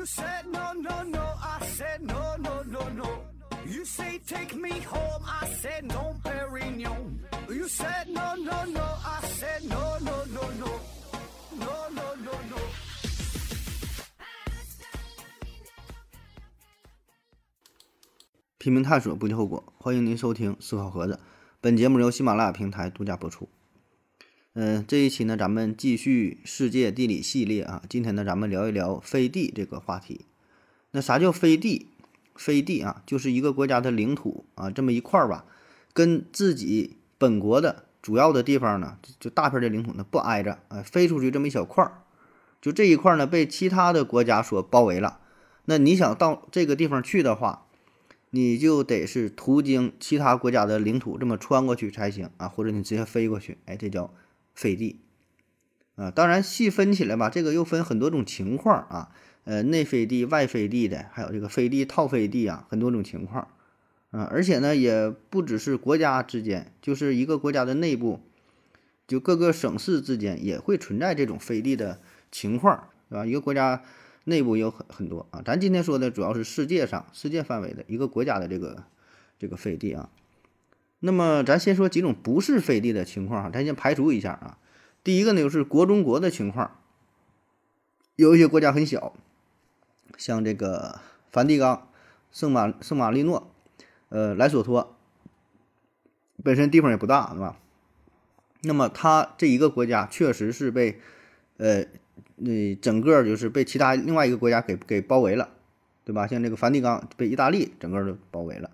[0.00, 1.20] You said no, no, no.
[1.42, 3.20] I said no, no, no, no.
[3.66, 5.22] You say take me home.
[5.26, 7.18] I said no, Perignon.
[7.50, 8.80] You said no, no, no.
[8.80, 10.80] I said no, no, no, no.
[11.52, 12.56] No, no, no, no.
[18.56, 19.62] 拼命探索，不计后果。
[19.76, 21.20] 欢迎您收听思考盒子，
[21.60, 23.46] 本节目由喜马拉雅平台独家播出。
[24.62, 27.82] 嗯、这一期呢，咱们继续世界地理系列啊。
[27.88, 30.26] 今天呢，咱们聊一聊飞地这个话题。
[30.90, 31.86] 那啥叫飞地？
[32.34, 35.46] 飞地啊，就是一个国家的领土啊，这么一块儿吧，
[35.94, 42.02] 跟自己本国的主要的地方呢，就大片的领土呢不挨着，啊、飞出去这么一小块儿，
[42.60, 45.20] 就这一块儿呢被其他的国家所包围了。
[45.64, 47.64] 那你想到这个地方去的话，
[48.28, 54.12] 你就得是途经其他国家的领土，这么穿过去才行啊，或者你直接飞过去，哎，这叫
[54.60, 55.00] 飞地
[55.94, 56.10] 啊。
[56.10, 59.10] 当然细分起来吧，这个又分很多种情况啊，
[59.44, 63.48] 呃，内飞地、外飞地的，还有这个飞地套飞地啊，很多种情况
[64.10, 64.28] 啊。
[64.30, 68.20] 而且呢，也不只是国家之间，就是一个国家的内部，
[69.08, 73.24] 就各个省市之间也会存在这种飞地的情况，是吧？
[73.24, 73.82] 一个国家。
[74.24, 78.84] 内部有很很多啊，咱今天说的主要是世界上世界范围的一个国家的这个
[79.38, 80.10] 这个飞地啊。
[81.00, 84.58] 那么咱先说几种不是飞地的情况啊，咱先排除一下啊。
[85.02, 86.78] 第一个呢就是国中国的情况，
[88.16, 89.14] 有一些国家很小，
[90.16, 91.88] 像这个梵蒂冈、
[92.30, 93.50] 圣马圣马力诺、
[94.10, 94.96] 呃莱索托，
[96.44, 97.56] 本身地方也不大，对吧？
[98.62, 101.00] 那么它这一个国家确实是被
[101.56, 101.84] 呃。
[102.42, 105.50] 那整个就是被其他另外一个国家给给包围了，
[106.06, 106.26] 对吧？
[106.26, 108.70] 像这个梵蒂冈被意大利整个就包围了。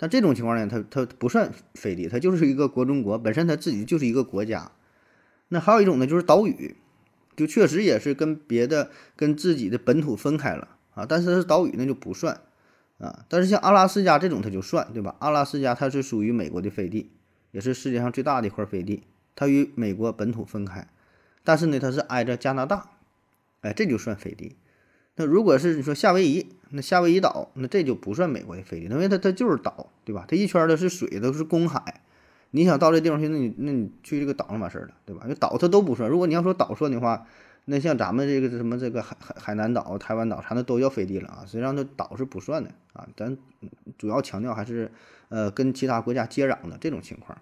[0.00, 4.70] 但这种情况呢，它它不算飞地，它就是一个国中国，本身它自己就是一个国家。
[5.48, 6.76] 那还有一种呢，就是岛屿，
[7.36, 12.40] 就确实也是跟别的跟自己的本土分开了啊，但是它是岛屿那就不算
[12.98, 13.24] 啊。
[13.28, 15.16] 但是像阿拉斯加这种它就算，对吧？
[15.18, 17.10] 阿拉斯加它是属于美国的飞地，
[17.50, 19.02] 也是世界上最大的一块飞地，
[19.34, 20.86] 它与美国本土分开。
[21.42, 22.90] 但是呢，它是挨着加拿大，
[23.62, 24.54] 哎，这就算飞地。
[25.18, 30.24] 那如果是你说夏威夷，那夏威夷岛，那这就不算美国的飞地，因为它它就是岛，对吧？
[30.28, 32.02] 它一圈的是水，都是公海。
[32.52, 35.22] 你想到这地方去，那你那你去这个岛上完事儿了，对吧？
[35.24, 36.08] 因为岛它都不算。
[36.08, 37.26] 如果你要说岛算的话，
[37.64, 41.44] 那像咱们这个什么这个海海海南岛、台湾岛啥的都叫飞地了啊。
[41.44, 43.08] 实际上，它岛是不算的啊。
[43.16, 43.36] 咱
[43.98, 44.90] 主要强调还是
[45.30, 47.36] 呃跟其他国家接壤的这种情况。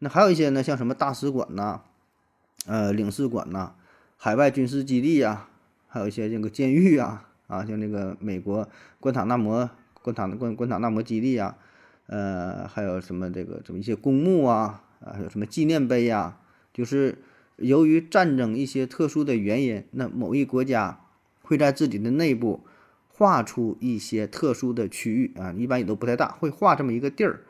[0.00, 1.82] 那还有一些呢，像什么大使馆呐。
[2.66, 3.72] 呃，领事馆呐，
[4.18, 5.48] 海外军事基地呀，
[5.90, 8.66] 还有一些这个监狱啊，啊，像那个美国
[9.00, 9.68] 关塔那摩、
[10.02, 11.58] 关塔关关塔那摩基地啊，
[12.06, 16.38] 呃，还有什么这个什么一些公墓啊，啊，还有什么纪念碑呀，
[16.72, 17.18] 就是
[17.56, 21.00] 由于战争一些特殊的原因，那某一国家
[21.42, 22.60] 会在自己的内部
[23.08, 27.40] 划出一些特殊的区域啊，一般也都不太大，会划这么一个地儿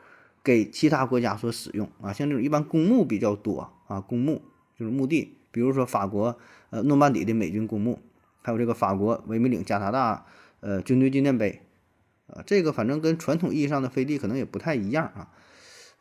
[0.43, 4.41] 给其他国家所使用啊，像这种一般公墓比较多啊，公墓。
[4.73, 6.35] 就是墓地，比如说法国
[6.71, 7.99] 呃诺曼底的美军公墓，
[8.41, 10.25] 还有这个法国维米岭加拿大
[10.59, 11.61] 呃军队纪念碑，
[12.27, 15.29] 啊，这个反正跟传统意义上的飞地可能也不太一样啊。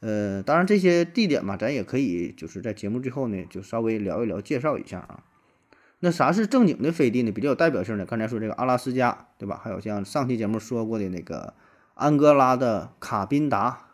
[0.00, 5.24] 呃，当然这些地点嘛，咱也可以就是在节目最后呢，就稍微聊一聊，介绍一下啊。
[5.98, 7.30] 那啥是正经的飞地呢？
[7.30, 9.60] 比较有代表性的，刚才说这个阿拉斯加，对吧？
[9.62, 11.52] 还有像上期节目说过的那个
[11.94, 13.88] 安哥拉的卡宾达，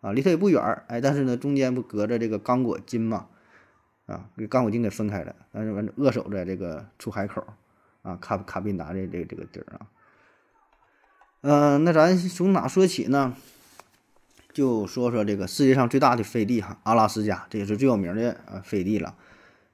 [0.00, 3.26] 啊，离它也不远儿，哎，但是呢，中间不隔着这个刚果金嘛。
[4.06, 7.42] 啊，给刚果金给分开了，但是完扼守在这个出海口，
[8.02, 9.86] 啊，卡卡宾达的这这个地儿啊，
[11.40, 13.34] 嗯，那咱从哪说起呢？
[14.52, 19.14] 就说说这个世界上最大的飞地哈，阿拉斯加，这也是最有名的呃飞地了。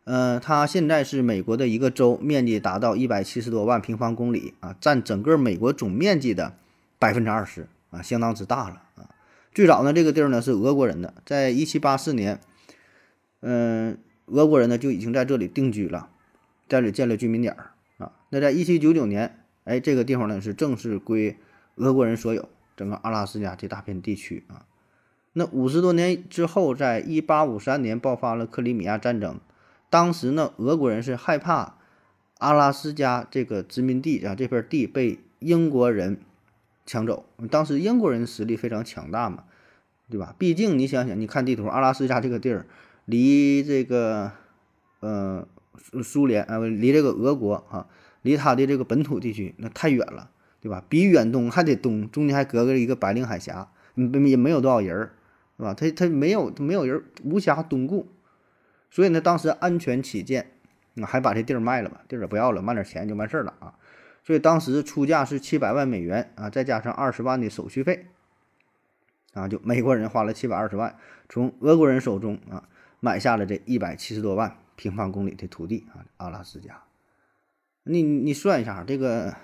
[0.05, 6.55] 呃，它现在是美国的一个州，面积达到一百七十多万平方公里啊，占整个美国总面积的
[6.99, 9.11] 百分之二十啊，相当之大了啊。
[9.53, 12.41] 最早呢，这个地儿呢是俄国人的，在一七八四年，
[13.41, 13.99] 嗯。
[14.31, 16.11] 俄国人呢就已经在这里定居了，
[16.69, 17.71] 在这里建了居民点儿。
[18.31, 21.37] 那在一七九九年，哎，这个地方呢是正式归
[21.77, 24.67] 俄国人所有，整个阿拉斯加这大片地区啊。
[25.33, 29.39] 那五十多年之后，在一八五三年爆发了克里米亚战争，
[29.91, 31.77] 当时呢，俄国人是害怕
[32.39, 36.21] 阿拉斯加这个殖民地啊这片地被英国人
[36.85, 37.25] 抢走。
[37.51, 39.45] 当时英国人实力非常强大嘛，
[40.11, 40.35] 对吧？
[40.39, 42.67] 毕竟你想想，你看地图，阿拉斯加这个地儿。
[43.11, 44.33] 离这个，
[45.01, 45.49] 呃，
[46.05, 47.87] 苏联啊，离这个俄国啊，
[48.29, 50.31] 离它的这个本土地区那太远了，
[50.61, 50.85] 对吧？
[50.87, 55.15] 比远东还得东，中间还隔着一个白令海峡，没也没有多少人儿，
[55.57, 55.73] 是吧？
[55.73, 58.07] 他他没有没有人无暇东顾，
[58.91, 60.51] 所以呢，当时安全起见，
[61.03, 63.75] 还把这地儿卖了吧，地儿也不要了，卖点钱就完事儿了啊。
[64.25, 68.07] 所以当时出价是七百万美元啊，再加上二十万的手续费，
[69.33, 70.95] 啊，就美国人花了七百二十万，
[71.31, 72.69] 从俄国人手中啊
[73.01, 76.83] 买下了这一百七十多万平方公里的土地啊，阿拉斯加。
[77.89, 79.35] 你你算一下，这个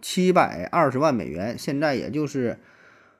[0.00, 2.58] 七百二十万美元，现在也就是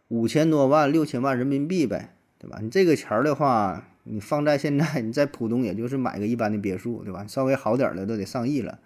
[0.09, 2.59] 五千多万、六千万人民币呗，对吧？
[2.61, 7.25] 你这个钱儿的话，你放在现在，你在浦东也就是买个一般的别墅，对吧？
[7.29, 8.81] 稍微好点儿的都得上亿了，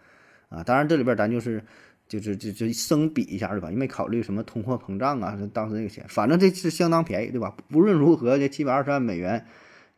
[0.50, 0.62] 啊！
[0.62, 1.64] 当然这里边咱就是
[2.06, 3.70] 就是就就生比一下，对吧？
[3.70, 7.56] 也没考虑什么通货膨胀啊，当时那个钱，反正这是相当便宜，对吧？
[7.72, 9.46] 无论如何，这七百二十万美元，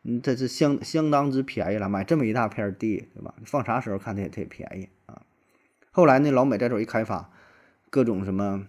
[0.03, 3.33] 嗯，这是相相当之便宜了，买这么一大片地，对吧？
[3.43, 5.21] 放啥时候看它也特便宜啊！
[5.91, 7.31] 后来呢，老美在这一开发，
[7.89, 8.67] 各种什么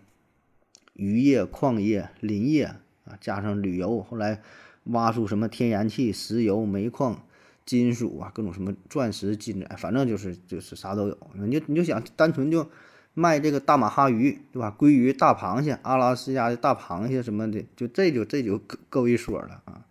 [0.95, 2.65] 渔业、矿业、林业
[3.05, 4.41] 啊，加上旅游，后来
[4.85, 7.23] 挖出什么天然气、石油、煤矿、
[7.67, 11.19] 金属啊，各种什么钻石、金子，反正就是就是啥都有。
[11.35, 12.69] 你就你就想单纯就
[13.13, 14.75] 卖这个大马哈鱼，对吧？
[14.79, 19.85] 鲑鱼、大螃蟹、阿拉斯加的大螃蟹什么的，就这就这就够够一说了啊！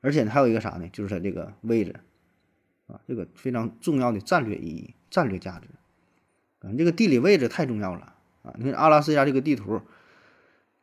[0.00, 0.88] 而且还有一个啥呢？
[0.92, 1.96] 就是它这个位置
[2.86, 5.68] 啊，这个非常重要的战略意义、战略价值。
[6.60, 8.52] 啊，这个地理位置太重要了啊！
[8.58, 9.80] 你看阿拉斯加这个地图，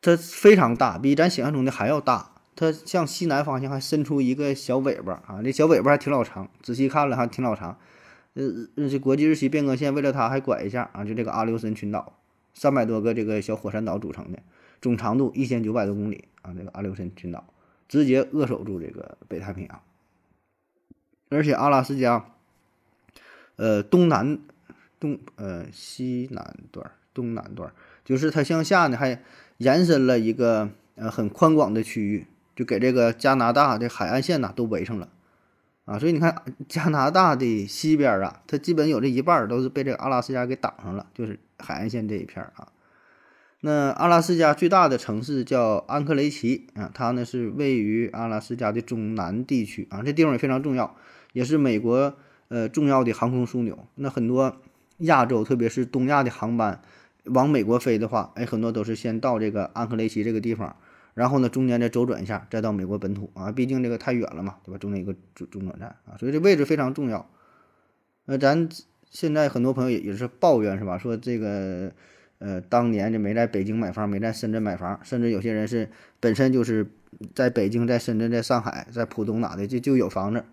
[0.01, 2.31] 它非常大，比咱想象中的还要大。
[2.55, 7.77] 它向西南方向还伸出一个小尾巴啊，这小尾巴还挺老长，仔细看了还挺老长。
[8.35, 12.17] 呃，这国际日期变更线为了它还拐一下啊，就这个阿留申群岛，
[12.53, 14.39] 三百多个这个小火山岛组成的，
[14.81, 17.45] 总长度一千九百多公里啊，这个阿留申群岛
[17.89, 19.81] 直接扼守住这个北太平洋。
[21.27, 22.31] 而且阿拉斯加，
[23.57, 24.39] 呃，东南。
[24.99, 27.71] 东呃西南段东南段
[28.03, 29.21] 就是它向下呢，还
[29.57, 35.07] 延伸了一个呃很宽广的区域，就给这个加拿大的海岸线呐都围上了
[35.85, 35.97] 啊。
[35.97, 42.67] 所以你看加拿大的西边啊，它基本有这一半都是被这个阿拉斯加给挡上了，就是海岸线这一片啊。
[43.61, 50.95] 那阿拉斯加最大的城市叫安克雷奇啊，它呢是位于阿拉斯加的中南地区啊，这地方也非常重要，
[51.33, 52.13] 也是美国
[52.49, 53.87] 呃重要的航空枢纽。
[53.95, 54.57] 那很多。
[54.97, 56.81] 亚洲，特别是东亚的航班
[57.25, 60.75] 往美国飞的话，哎，很多都是先到这个安克雷奇这个地方，
[61.13, 63.51] 然后呢，中间再周转一下，再到美国本土啊。
[63.51, 64.77] 毕竟这个太远了嘛，对吧？
[64.77, 67.29] 中间一个中中转站啊，所以这位置非常重要。
[68.25, 68.69] 那咱
[69.09, 70.97] 现在很多朋友也也是抱怨是吧？
[70.97, 71.91] 说这个
[72.39, 75.89] 呃，当年这没在北京买房，没在深圳买房，甚至有些人是
[76.19, 76.87] 本身就是
[77.33, 80.43] 在北京、在深圳、在上海、在浦东哪的就就有房子。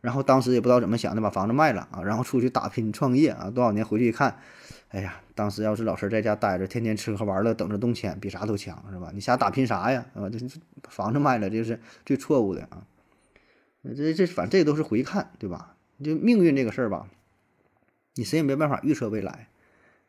[0.00, 3.50] 然后当时也不知道怎么想的，把房子卖了啊，然后出去打拼创业啊。
[3.50, 4.38] 多少年回去一看，
[4.88, 9.10] 哎呀，当时要是老实在家待着，天天吃喝玩乐，等着动迁，比啥都强，是吧？
[9.12, 10.06] 你瞎打拼啥呀？
[10.14, 10.38] 啊，这
[10.88, 12.84] 房子卖了，这是最错误的啊。
[13.94, 15.74] 这这反正这都是回看，对吧？
[16.02, 17.06] 就命运这个事儿吧，
[18.14, 19.48] 你谁也没办法预测未来。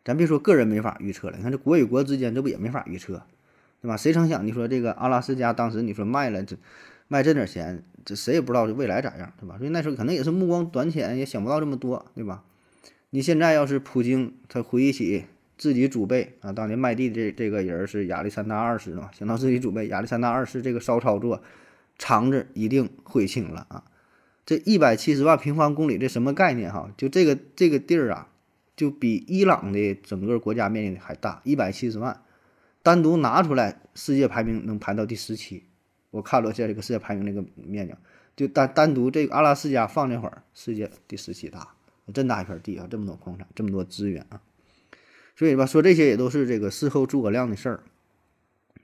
[0.05, 3.23] 咱别说个人没法预测了，你看这国与国之间，这不也没法预测，
[3.81, 3.97] 对吧？
[3.97, 6.55] 谁成想你说这个阿拉斯加当时你说卖了这。
[7.11, 9.57] 卖这点钱，这谁也不知道这未来咋样，对吧？
[9.57, 12.45] 所以那时候可能也是目光短浅，也想不到这么多，对吧？
[13.09, 15.25] 你现在要是普京，他回忆起
[15.57, 21.43] 自己祖辈啊，当年卖地的这这个人是亚历山大二世嘛，想到自己祖辈亚历山大二世这个骚操作，
[21.99, 23.83] 肠子一定悔青了啊！
[24.45, 26.89] 这一百七十万平方公里这什么概念哈？
[26.95, 28.29] 就这个这个地儿啊，
[28.77, 32.21] 就比伊朗的整个国家面积还大，一百七十万，
[32.81, 35.63] 单独拿出来，世界排名能排到第十七。
[36.12, 37.94] 我看了一下这个世界排名那个面积，
[38.36, 41.70] 就单单独这个阿拉斯加放那会儿，世界第十七大，
[42.13, 44.41] 真大一片地啊，这么多矿产，这么多资源啊，
[45.36, 47.84] 所以吧，说这些也都是这个事后诸葛亮的事儿。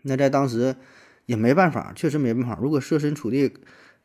[0.04, 0.78] 那在当时
[1.26, 2.58] 也没办法，确实没办法。
[2.62, 3.54] 如果设身处地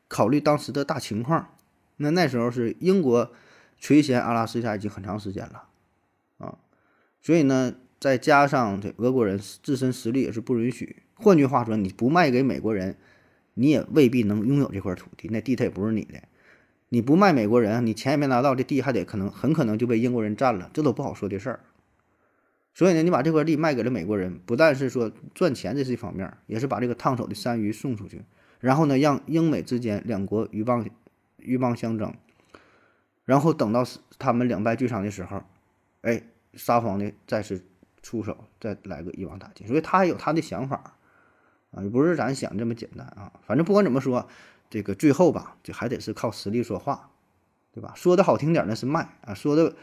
[0.08, 1.54] 考虑当时的大情况，
[1.98, 3.32] 那那时候是英国
[3.78, 5.68] 垂涎阿拉斯加已经很长时间了
[6.38, 6.58] 啊，
[7.20, 11.04] 所以呢，再加上这俄国人自身实力也是不允许。
[11.14, 12.96] 换句话说，你不卖给美国人。
[13.54, 16.22] 你也未必能拥有这块土地，那地它也不是你的。
[16.88, 21.60] 你不卖美国人，你钱也没拿到，这地还得可能很可能就被英国人占了，这都不好说的事儿。
[22.74, 28.22] 所以呢，你把这块地卖给了美国人，不但是说赚钱，这是一方面，也是把这个烫手的山芋送出去，
[28.60, 30.86] 然后呢，让英美之间两国鹬蚌
[31.38, 32.14] 鹬蚌相争，
[33.24, 33.84] 然后等到
[34.18, 35.42] 他们两败俱伤的时候，
[36.02, 36.22] 哎，
[36.54, 37.64] 沙皇呢再次
[38.02, 39.66] 出手，再来个一网打尽。
[39.66, 40.98] 所以他还有他的想法。
[41.72, 43.32] 啊，也不是咱想这么简单啊！
[43.46, 44.28] 反正不管怎么说，
[44.70, 47.10] 这个最后吧，就还得是靠实力说话，
[47.72, 47.92] 对吧？
[47.96, 49.74] 说的好听点那是卖啊，说的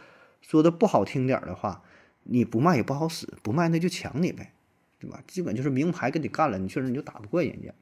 [0.42, 1.82] 说的不好听点的话，
[2.24, 4.54] 你不卖也不好使，不卖那就抢你呗，
[5.00, 5.22] 对吧？
[5.28, 7.74] 基本就是名牌跟你干了，你确实你就打不过人家。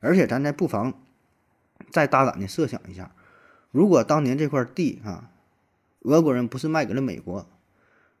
[0.00, 0.94] 而且咱再不妨
[1.90, 3.12] 再大胆的设想一下，
[3.70, 5.30] 如果当年这块地啊，
[6.00, 7.46] 俄国人不是卖给了美国，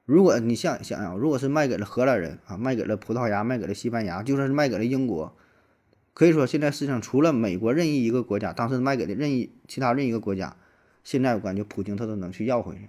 [0.06, 5.36] 如果你想想想，如果是卖给了荷兰人啊，卖给了葡萄牙，卖给了西班牙，就算是卖给了英国，
[6.14, 10.56] 可以说现在世界上除了美国任意一个国家，当时卖给的任意其他任意一个国家，
[11.02, 12.82] 现在我感觉普京他都能去要回去，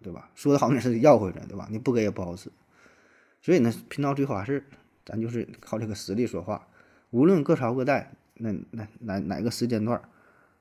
[0.00, 0.30] 对吧？
[0.36, 1.66] 说的好像是要回来，对吧？
[1.72, 2.48] 你不给也不好使。
[3.42, 4.64] 所以呢，拼到最后还是
[5.04, 6.68] 咱就是靠这个实力说话。
[7.10, 10.00] 无论各朝各代，那那哪哪个时间段，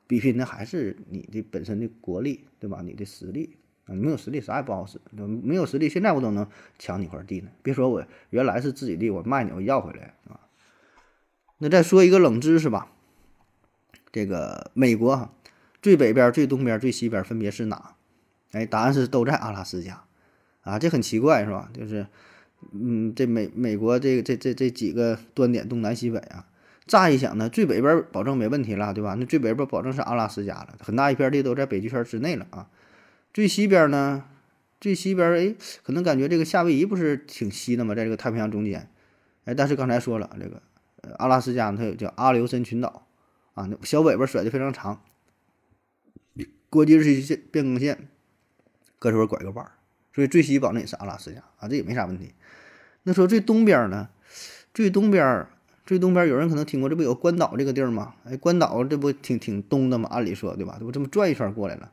[0.08, 2.82] 比拼的还是你的本身的国力，对吧？
[2.84, 3.58] 你的实力。
[3.86, 5.00] 啊，没有实力啥也不好使。
[5.12, 6.48] 没有实力，现在我都能
[6.80, 7.50] 抢你块地呢。
[7.62, 10.40] 别说我原来是自己地，我卖你，我要回来啊。
[11.58, 12.88] 那再说一个冷知识吧。
[14.12, 15.34] 这个美国，
[15.82, 17.96] 最北边、最东边、最西边分别是哪？
[18.52, 20.04] 哎，答案是都在阿拉斯加
[20.62, 20.78] 啊。
[20.78, 21.70] 这很奇怪是吧？
[21.74, 22.06] 就是，
[22.72, 26.46] 嗯，这美美国这这这这几个端点东南西北啊，
[26.86, 29.16] 乍一想呢，最北边保证没问题了，对吧？
[29.18, 32.70] 那最北边保证是阿拉斯加了，很大一片地都在北极圈之内了啊。
[33.34, 34.26] 最西边呢？
[34.80, 37.96] 最西边哎，可能感觉这个夏威夷不是挺西的吗？
[37.96, 38.90] 在这个太平洋中间，
[39.46, 40.62] 哎，但是刚才说了，这个
[41.18, 43.08] 阿拉斯加它有叫阿留申群岛
[43.54, 45.02] 啊，那小尾巴甩的非常长，
[46.70, 48.10] 国际日期线变更线
[49.00, 49.72] 搁这会拐个弯，
[50.14, 52.34] 所以最西保证也是阿拉斯加啊，这也没啥问题。
[53.04, 54.10] 那说最东边呢？
[54.74, 55.48] 最东边，
[55.86, 58.16] 最东边有人可能听过，这不有关岛这个地儿吗？
[58.26, 60.10] 哎，关岛这不挺挺东的吗？
[60.12, 60.76] 按理说对吧？
[60.78, 61.92] 这不这么转一圈过来了。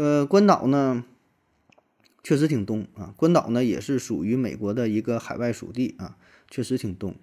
[0.00, 1.04] 呃，关岛呢，
[2.22, 3.12] 确实挺东啊。
[3.18, 6.16] 关岛呢，也是属于美国的一个海外属地啊，
[6.50, 7.14] 确实挺东。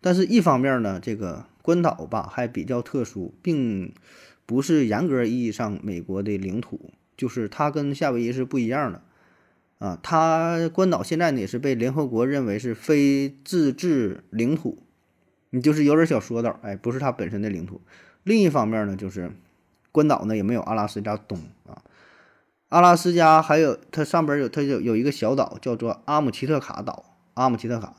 [0.00, 3.92] 但是，一方面呢，这个关岛吧还比较特殊，并
[4.46, 9.02] 不是严格意义上美国的领土，就是它跟夏威夷是不一样的
[9.78, 10.00] 啊。
[10.02, 14.78] 它关岛现在呢也是被联合国认为是非自治领土，
[15.50, 17.82] 你就是有点小说道，哎，不是它本身的领土。
[18.24, 19.30] 另一方面呢，就是
[19.92, 21.82] 关岛呢也没有阿拉斯加东啊。
[22.72, 27.94] 阿拉斯加还有它上边有它有有一个小岛叫做阿姆奇特卡岛，阿姆奇特卡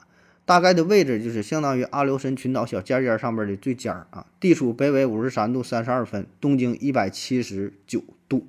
[0.46, 8.48] 大概的位置就是相当于阿留申群岛小尖尖上边的最尖儿啊，地处北纬五十三度三十二分，东经一百七十九度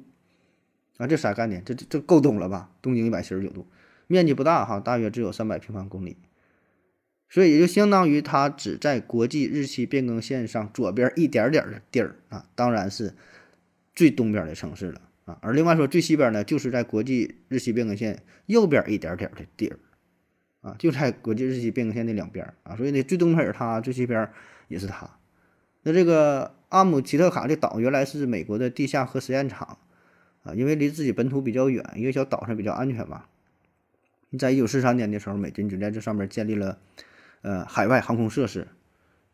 [0.96, 1.62] 啊，这啥概念？
[1.62, 2.70] 这这这够东了吧？
[2.80, 3.66] 东经一百七十九度，
[4.06, 6.16] 面积不大哈，大约只有三百平方公里，
[7.28, 13.14] 所以也就相当于它只在国际日期变更线上左边一点点的地儿啊，当然是
[13.94, 15.02] 最东边的城市了。
[15.24, 19.78] 啊，而另外说最西边呢，就是在国际日期变更线右边一点点的地儿，
[20.60, 24.30] 啊，就在国际日期变更线的两边啊，所以呢，最东边是它，最西边
[24.68, 25.18] 也是它。
[25.82, 29.78] 那这个阿姆奇特卡这岛原来是美国的地下核实验场
[30.42, 33.24] 啊，因为离自己本土比较远，一个小岛上比较安全嘛。
[34.38, 36.78] 在一九四三年的时候，美军就在这上面建立了
[37.40, 38.68] 呃海外航空设施，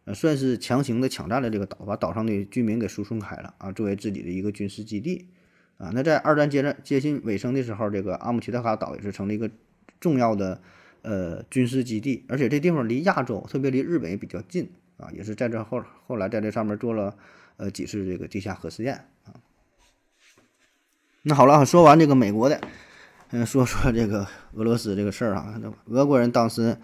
[0.04, 5.26] 呃，算是强行的抢占了这个岛，把岛上的居民给输送开了啊，作为自己的一个军事基地。
[5.80, 9.50] 啊，那在二战接着接近尾声的时候，这个阿姆奇特卡岛也是成了一个
[9.98, 10.60] 重要的
[11.00, 17.16] 呃军事基地，而且这地方离亚洲，特别离日本也比较近啊，也是在这后后来在这上面做了
[17.56, 19.32] 呃几次这个地下核试验啊。
[21.22, 22.60] 那好了，说完这个美国的，
[23.30, 26.76] 嗯，说说这个俄罗斯这个事儿啊，俄国人当时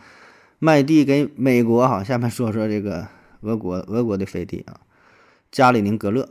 [0.58, 3.06] 卖地给美国哈，下面说说这个
[3.42, 4.80] 俄国俄国的飞地啊，
[5.50, 6.26] 加里宁格勒。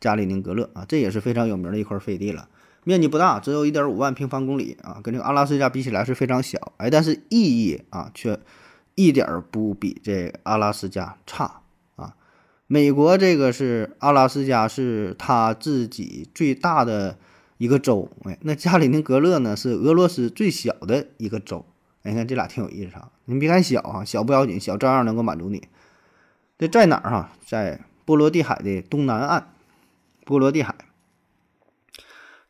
[0.00, 2.48] 加里宁格勒啊，这也是非常有名的一块废地了，
[2.84, 8.38] 面积不大，只有一点五万平方公里啊，跟这个阿拉斯加比起来是非常小，哎，但是意义啊却
[8.94, 11.60] 一点不比这阿拉斯加差
[11.96, 12.14] 啊。
[12.66, 17.18] 美国这个是阿拉斯加是他自己最大的
[17.56, 21.66] 一个州，哎，那加里宁格勒呢是俄罗斯最小的一个州，
[22.02, 25.66] 哎，你看这俩挺有意思啊，你别看小啊，小不要紧，小照样能够满足你。
[26.58, 27.32] 这在哪儿哈？
[27.46, 29.50] 在波罗的海的东南岸。
[30.28, 30.74] 波罗的海，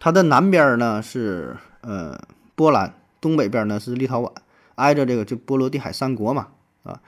[0.01, 2.21] 它的南边呢是呃
[2.57, 4.33] 波兰，东北边呢是立陶宛，
[4.75, 6.49] 挨着这个就波罗的海三国嘛，
[6.83, 7.01] 啊，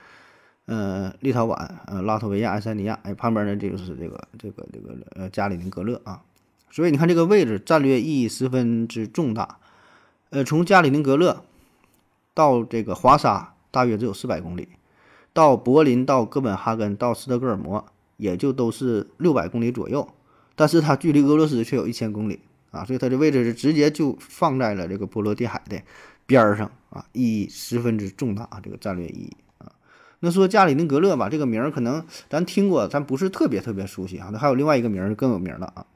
[0.67, 6.21] 呃立陶宛、呃拉脱维亚、爱沙尼亚，哎旁边呢这个是这个这个这个呃加里宁格勒啊，
[6.69, 9.57] 所以你看这个位置战略意义十分之重大，
[10.29, 11.43] 呃从加里宁格勒
[12.33, 14.69] 到这个华沙大约只有四百公里，
[15.33, 17.85] 到柏林、到哥本哈根、到斯德哥尔摩
[18.15, 20.07] 也就都是六百公里左右。
[20.61, 22.39] 但是它距离俄罗斯却有一千公里
[22.69, 25.81] 啊，所以它的位置是直接就放在了这个波罗的海的
[26.27, 29.73] 边儿上啊，意义十分之重大啊，这个战略意义啊。
[30.19, 34.29] 那说加里宁格勒吧，这个名儿可能咱听过，咱不是特别特别熟悉啊。
[34.31, 35.87] 那还有另外一个名儿更有名的啊，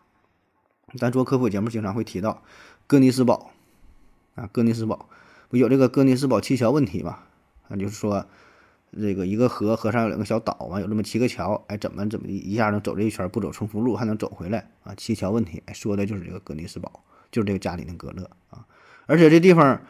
[0.98, 2.42] 咱做科普节目经常会提到
[2.88, 3.52] 哥尼斯堡
[4.34, 5.08] 啊，哥尼斯堡
[5.48, 7.20] 不有这个哥尼斯堡七桥问题嘛？
[7.70, 8.26] 啊，就是说。
[9.00, 14.96] 这个一个河，河上有两个小岛啊，有这么七个桥，哎，怎么怎么一下能走这一圈，不走重复路还能走回来啊？
[14.96, 18.66] 七桥问题，哎，说的就是这个哥尼斯堡，就是这个加里宁格勒啊。
[19.06, 19.82] 而且这地方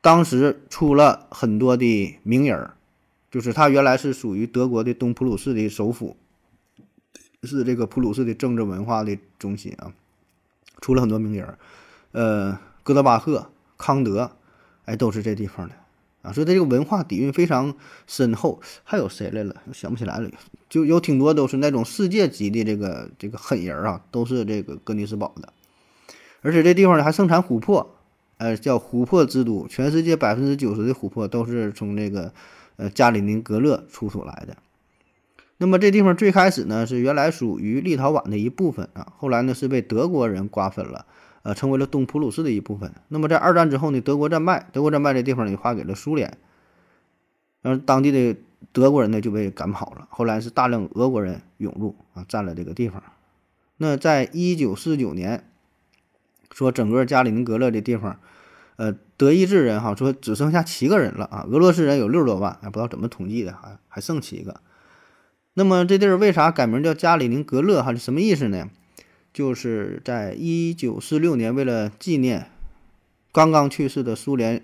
[0.00, 2.74] 当时出了很多的名人儿，
[3.30, 6.16] 就是它原来是属于德国的东普鲁士的首府，
[7.42, 9.92] 是这个普鲁士的政治文化的中心啊，
[10.80, 11.58] 出了很多名人儿，
[12.12, 14.30] 呃，哥德巴赫、康德，
[14.84, 15.74] 哎，都是这地方的
[16.22, 17.74] 啊，所以它这个文化底蕴非常
[18.06, 18.60] 深厚。
[18.84, 19.56] 还有谁来了？
[19.72, 20.30] 想不起来了，
[20.68, 25.52] 就有挺多都是那种世界级的这个这个狠人啊，都是这个哥尼斯堡的。
[26.40, 27.94] 而且这地方呢还盛产琥珀，
[28.38, 32.32] 呃，叫琥珀之都，全世界百分之九十的琥珀都是从这个
[32.76, 34.56] 呃加里宁格勒出土来的。
[35.58, 41.06] 那么这地方最开始呢是原来属于立陶宛的一部分啊，后来呢是被德国人瓜分了，
[41.42, 42.92] 呃，成为了东普鲁士的一部分。
[43.08, 46.38] 那么在二战之后呢，德国战败，德国战败这地方呢划给了苏联，
[47.60, 48.40] 然后当地的
[48.72, 50.06] 德国人呢就被赶跑了。
[50.10, 53.02] 后来是大量俄国人涌入啊，占了这个地方。
[53.76, 55.44] 那在一九四九年。
[56.54, 58.20] 说整个加里宁格勒这地方，
[58.76, 64.60] 呃，德意志人哈说只剩下七个人了啊，俄罗斯人有六十多万，还不知道怎么统计的，还还剩七个。
[65.54, 67.94] 那么这地儿为啥改名叫加里宁格勒哈？
[67.94, 68.68] 什么意思呢？
[69.32, 72.50] 就是在一九四六年，为了纪念
[73.32, 74.62] 刚刚去世的苏联，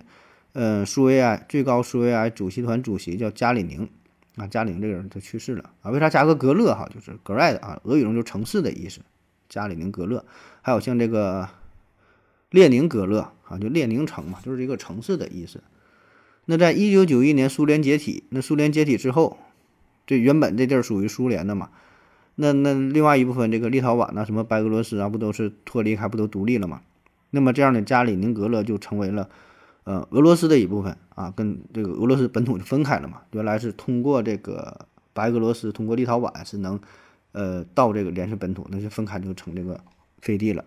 [0.53, 3.89] 呃，苏维埃最高苏维埃主席团主席叫加里宁
[4.37, 6.89] 啊，加里宁这个人他去世了啊，为啥加个格勒哈？
[6.95, 9.01] 就是格外的啊，俄语中就城市的意思，
[9.49, 10.25] 加里宁格勒。
[10.63, 11.49] 还有像这个。
[12.51, 15.63] 列宁格勒啊，就列宁城嘛，就是一个城市的意思。
[16.47, 19.37] 那在一九九一年苏联解体，那苏联解体之后，
[20.07, 21.69] 这原本这地儿属于苏联的嘛，
[22.41, 26.83] 那那另外一部分这个立陶宛呐，什么白俄罗斯啊，不都是脱离还不都独立了嘛？
[27.31, 29.29] 那么这样的加里宁格勒就成为了
[29.83, 33.23] 呃俄罗斯的一部分啊，跟这个俄罗斯本土就分开了嘛。
[33.33, 36.79] 原来是通过这个白俄罗斯，通过立陶宛是能
[37.33, 39.81] 呃到这个联系本土，那就分开就成这个
[40.23, 40.65] 飞地了。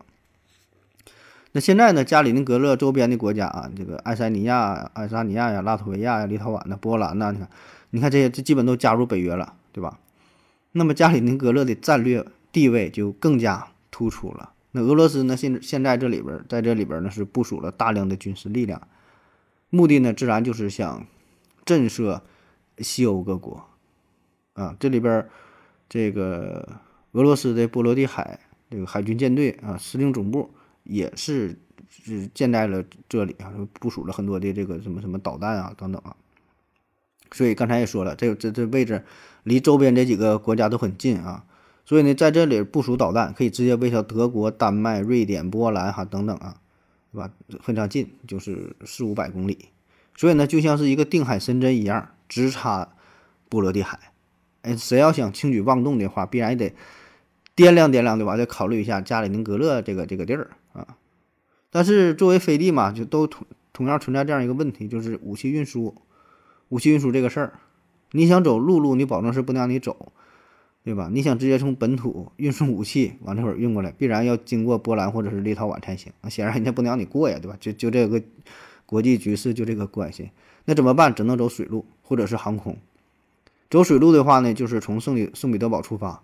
[1.53, 2.03] 那现在呢？
[2.03, 7.49] 加里宁格勒周边的国家啊，这个爱沙尼亚、爱沙尼亚呀、拉脱维亚呀、立陶宛呐、波兰呐，你看，
[7.91, 9.99] 你看这些，这基本都加入北约了，对吧？
[10.71, 14.53] 那么加里宁格勒的战略地位就更加突出了。
[14.71, 15.35] 那俄罗斯呢？
[15.35, 18.87] 现现在这里边，在这里边呢是部署了大量的军事力量，
[19.69, 21.05] 目的呢自然就是想
[21.65, 22.21] 震慑
[22.77, 23.65] 西欧各国
[24.53, 24.75] 啊。
[24.79, 25.27] 这里边
[25.89, 26.79] 这个
[27.11, 30.51] 俄罗斯的波罗的海这个海军舰队啊，司令总部。
[30.83, 31.55] 也是
[31.87, 36.15] 是建在了这里啊，部署了很多的这个什么什么导弹啊等等啊，
[37.31, 39.03] 所以刚才也说了，这这这位置
[39.43, 41.45] 离周边这几个国家都很近啊，
[41.85, 46.55] 所以呢在这里部署导弹可以直接威慑德国、丹麦、瑞典、波兰哈等等啊，
[47.11, 47.31] 对吧？
[47.61, 49.69] 非常近，就是四五百公里，
[50.15, 52.89] 所以呢就像是一个定海神针一样，直插
[53.49, 53.99] 波罗的海。
[54.63, 56.75] 哎，谁要想轻举妄动的话，必然也得
[57.55, 58.37] 掂量掂量对吧？
[58.37, 60.51] 再考虑一下加里宁格勒这个这个地儿。
[60.73, 60.87] 啊，
[61.71, 65.95] 但是作为飞地嘛，就都同同样存在这样一个问题，就是武器运输，
[66.71, 67.53] 武器运输这个事儿，
[68.11, 70.11] 你想走陆路，你保证是不能让你走，
[70.83, 71.07] 对吧？
[71.13, 76.11] 你想直接从本土运送武器往这会儿运过来，必然要经过波兰或者是立陶宛才行。
[76.21, 77.55] 那显然人家不能让你过呀，对吧？
[77.59, 78.23] 就就这个
[78.87, 80.31] 国际局势就这个关系，
[80.65, 81.13] 那怎么办？
[81.13, 82.75] 只能走水路或者是航空。
[83.69, 86.23] 走水路的话呢，就是从圣彼圣彼得堡出发，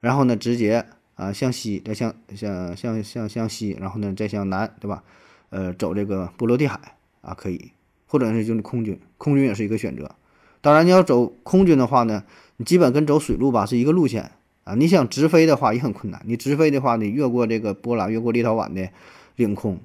[0.00, 0.84] 然后呢直接。
[1.16, 5.04] 啊，向西再向向向向向西，然后呢再向南，对吧？
[5.50, 7.70] 呃，走这个波罗的海啊，可以，
[8.14, 10.14] 或者是就是空军，空军也是一个选择。
[10.60, 12.22] 当然，你要走空军的话呢，
[12.58, 14.30] 你基本跟走水路吧是一个路线
[14.62, 14.76] 啊。
[14.76, 18.88] 你想直飞的话也很困难，你直飞的话，你越过这个波兰，越过立陶宛的
[19.34, 19.80] 领空，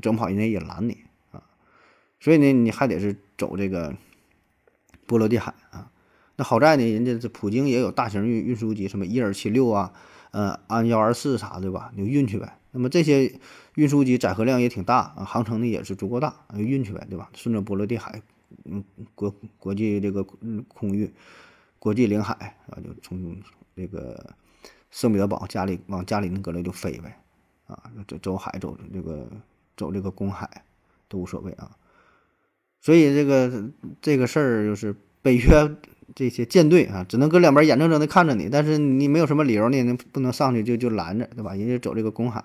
[0.00, 0.98] 整不好人家也拦你
[1.32, 1.42] 啊。
[2.20, 3.96] 所以呢，你还得是走这个
[5.08, 5.90] 波罗的海啊。
[6.36, 9.92] 那好在呢，人家这普京也有大型运运输机，什么伊尔七六啊。
[10.32, 12.58] 呃，安幺二四啥的吧，你就运去呗。
[12.70, 13.38] 那么这些
[13.74, 17.30] 运输机载荷量也挺大啊，航程呢也是足够大，就运去呗，对吧？
[17.34, 18.22] 顺着波罗的海，
[18.64, 18.82] 嗯，
[19.14, 21.12] 国国际这个空域，
[21.78, 23.36] 国际领海啊，就从
[23.76, 24.34] 这个
[24.90, 27.20] 圣彼得堡家里往加里宁格勒就飞呗，
[27.66, 29.28] 啊，走走海走这个
[29.76, 30.64] 走这个公海
[31.08, 31.76] 都无所谓啊。
[32.80, 35.76] 所以这个这个事儿就是北约。
[36.14, 41.54] 这些舰队啊，只能搁两边眼睁睁的看着你，但是你没有什么理由呢，你不能上去就就拦着，对吧？
[41.54, 42.44] 人家走这个公海，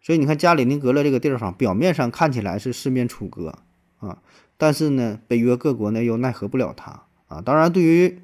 [0.00, 3.58] 所以你看加里宁格勒这个地方，表面上看起来是四面楚歌
[3.98, 4.18] 啊，
[4.56, 7.40] 但是呢，北约各国呢又奈何不了他啊。
[7.40, 8.20] 当然，对于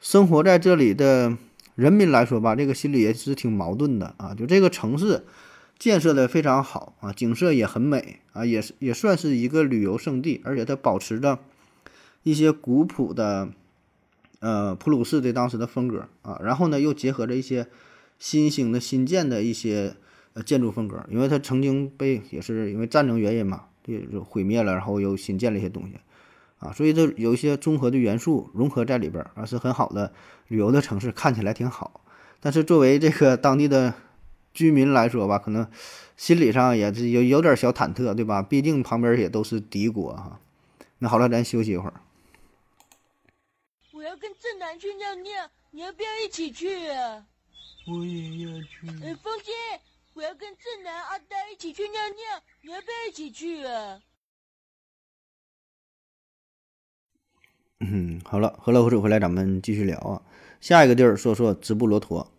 [0.00, 1.36] 生活在这里的
[1.74, 4.34] 人民来说吧，这个心里也是挺矛盾的啊。
[4.34, 5.24] 就这个城市
[5.78, 11.38] 建设的非常好啊，景色也很美啊，也是也算是一个旅游胜地，而且它保持着。
[12.26, 13.48] 一些古朴的，
[14.40, 17.68] 呃，普鲁士的当时的风格啊，然后呢，又结合着一些
[18.18, 19.94] 新兴的新建的一些
[20.32, 26.00] 呃建筑风格，因为它曾经被也是因为战争原因嘛，就毁灭了，然后又新建了一些东西，
[26.58, 30.12] 啊，所以这有一些综合的元素融合在里边儿啊，是很好的
[30.48, 32.00] 旅游的城市，看起来挺好。
[32.40, 33.94] 但是作为这个当地的
[34.52, 35.64] 居民来说吧，可能
[36.16, 38.42] 心理上也是有有点小忐忑，对吧？
[38.42, 40.40] 毕竟旁边也都是敌国哈。
[40.98, 41.94] 那好了，咱休息一会儿。
[44.06, 47.26] 我要跟正南去尿尿，你要不要一起去啊？
[47.88, 48.86] 我也要去。
[49.04, 49.50] 呃，风姐，
[50.14, 53.98] 我要跟正南、阿呆一起去尿尿，你要不要一起去啊？
[57.80, 60.22] 嗯，好了，喝了口水回来，咱们继续聊啊。
[60.60, 62.32] 下一个地儿，说说直布罗陀。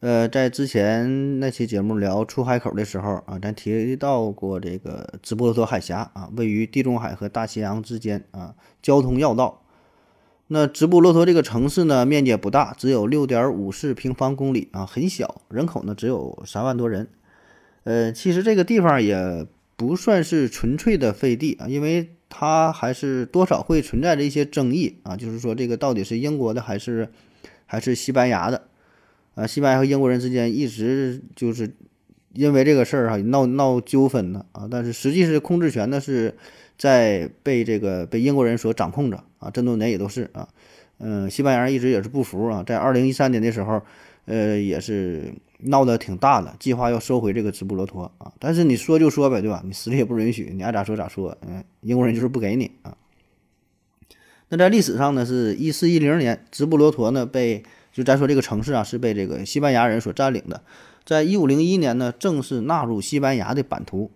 [0.00, 9.61] 呃，在之前那期节目聊出海口的时候啊，咱提到过这个直布罗陀海峡啊，位于地中海和大西洋之间啊，交通要道。
[10.52, 17.08] 那直布罗陀这个城市呢，面积也不大，只有六点五四平方公里啊，很小，人口呢只有三万多人。
[17.84, 27.08] 呃，其实这个地方也不算是纯粹的废地啊，因为它还是多少会存在着一些争议啊，就是说这个到底是英国的还是
[27.64, 28.68] 还是西班牙的？
[29.34, 31.74] 啊，西班牙和英国人之间一直就是
[32.34, 36.36] 因为这个事儿哈闹闹纠纷呢啊，但是实际是控制权呢是
[36.76, 40.48] 在被这个被英国人所掌控着啊，这么多年也都是啊，
[40.98, 43.82] 嗯，西班牙人一直也是不服啊，在二零一三年的时候，
[44.26, 49.62] 呃，也是闹得挺大的，计划要收回这个直布罗陀啊，但是你说就说呗，对吧？
[49.64, 52.96] 你实力也不允许，你爱咋说咋说，嗯，英国人就是不给你啊。
[54.48, 57.62] 那在历史上呢，是一四一零年，直布罗陀呢被。
[57.94, 60.62] 就咱说这个城市啊，是被这个西班牙人所占领的。
[61.04, 64.10] 在一五零一年呢，正式纳入西班牙的版图，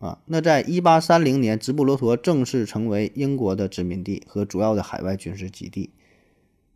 [0.00, 5.90] 啊，那在一八三零年，直布罗陀正式成为英国的殖民地和主要的海外军事基地。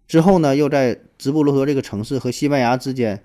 [0.06, 3.22] 之后呢，又在直布罗陀这个城市和西班牙之间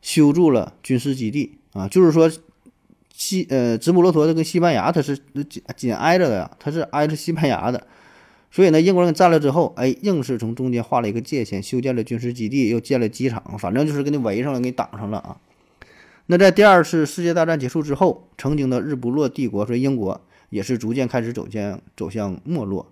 [0.00, 2.30] 修筑了军事基地，啊，就是说
[3.14, 7.86] 西呃直布罗陀这跟西班牙它是紧紧挨着的呀，它是挨着西班牙的。
[8.50, 15.36] 所以呢，英国人占了之后，哎，硬是从中间画了一个界限，修建了军事基地，又建了机场，反正就是给你围上了，给你挡上了啊。
[16.32, 20.18] 那在第二次世界大战结束之后，曾经的日不落帝国，说英国
[20.48, 22.90] 也是逐渐开始走向走向没落。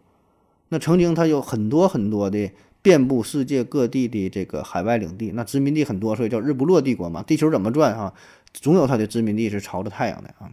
[0.68, 2.50] 那曾经它有很多很多的
[2.83, 7.22] 遍布世界各地的这个海外领地，那殖民地很多，所以叫日不落帝国嘛。
[7.22, 8.12] 地球怎么转啊？
[8.53, 10.53] 总有它的殖民地是朝着太阳的啊。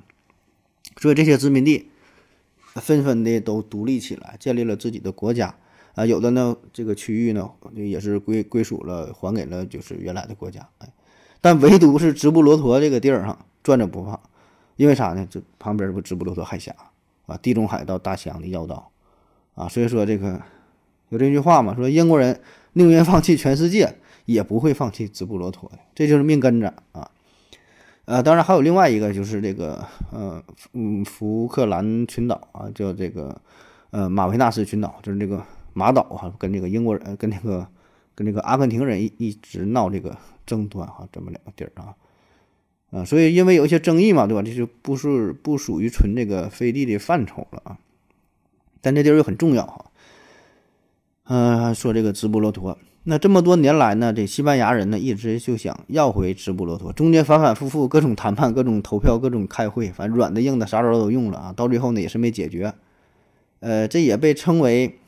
[0.95, 1.89] 所以这些殖民地。
[2.75, 5.55] 纷纷的都独立起来，建立了自己的国家
[5.95, 10.69] 啊，有的呢，这个区域呢也是归归属了，还给了就是原来的国家。
[10.77, 10.87] 哎，
[11.41, 14.19] 但唯独是直布罗陀这个地儿哈，转着不放，
[14.75, 15.27] 因为啥呢？
[15.29, 16.75] 这旁边不直布罗陀海峡
[17.25, 18.89] 啊，地中海到大西洋的要道
[19.55, 20.41] 啊，所以说这个
[21.09, 22.39] 有这句话嘛，说英国人
[22.73, 27.09] 宁愿放弃全世界，也不会放弃直布罗陀的，这就是命根子啊。
[28.05, 33.35] 呃，当然还有另外一个，就是这个，呃，嗯，福克兰群岛啊，叫这个，
[33.89, 37.67] 呃，马维纳斯群岛，就是这个马岛啊，跟这个英国人，跟那个，
[38.15, 40.15] 跟这个阿根廷人一一直闹这个
[40.47, 41.93] 争端哈，这么两个地儿啊，
[42.89, 44.41] 啊，所以因为有一些争议嘛，对吧？
[44.41, 47.77] 这就不是不属于纯这个飞地的范畴了啊，
[48.81, 49.91] 但这地儿又很重要哈，
[51.25, 52.77] 嗯，说这个直布罗陀。
[53.09, 62.73] 那这么多年来呢，这西班牙人呢一直就想要回直布罗陀，中间反反复复各种谈判、各种投票、各种开会，反正软的硬的啥招都用了啊，到最后呢也是没解决。
[63.59, 64.99] 呃，这也被称为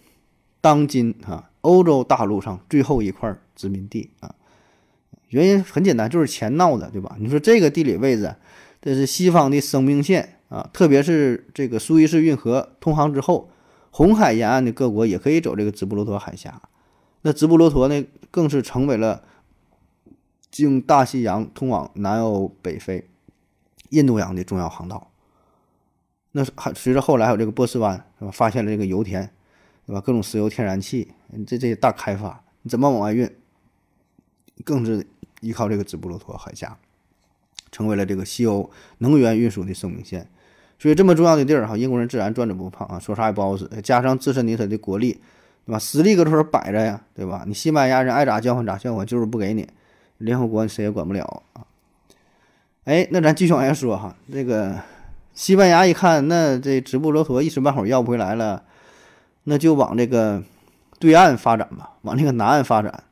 [0.61, 4.33] 当今啊欧洲大陆上最后一块殖民地啊。
[5.29, 7.15] 原因很简单，就是钱闹的，对吧？
[7.19, 8.35] 你说这个地理位置，
[8.81, 13.49] 这是西方的生命线啊，特别是这个苏伊士运河通航之后，
[13.91, 16.61] 红海沿岸的各国也可以走这个直布罗陀海峡。
[17.21, 19.23] 那直布罗陀呢，更是成为了
[20.49, 23.07] 经大西洋通往南欧、北非、
[23.89, 25.11] 印度洋的重要航道。
[26.31, 29.29] 那还随着后来还有这个波斯湾是吧，发现了这个油田，
[29.85, 29.99] 对吧？
[30.01, 31.11] 各种石油、天然气，
[31.45, 33.29] 这这些大开发，你怎么往外运？
[34.65, 35.07] 更是
[35.41, 36.77] 依靠这个直布罗陀海峡，
[37.71, 40.27] 成为了这个西欧能源运输的生命线。
[40.77, 43.67] 所以这么重要的地儿哈，英国人自然转着不胖啊，说啥也不好使。
[43.83, 45.19] 加上自身的它的国力。
[45.65, 45.77] 对吧？
[45.77, 47.43] 实力搁这儿摆着呀，对吧？
[47.45, 49.67] 你西班牙人爱咋叫唤咋叫唤，就是不给你。
[50.17, 51.61] 联合国谁也管不了啊。
[52.85, 54.15] 哎，那咱继续往下说哈。
[54.33, 54.81] 这个
[55.35, 58.63] 西班牙一看，那这直布罗陀一时半会儿要不回来了，
[59.43, 60.41] 那就往这个
[60.97, 63.03] 对岸发展吧，往这个南岸发展。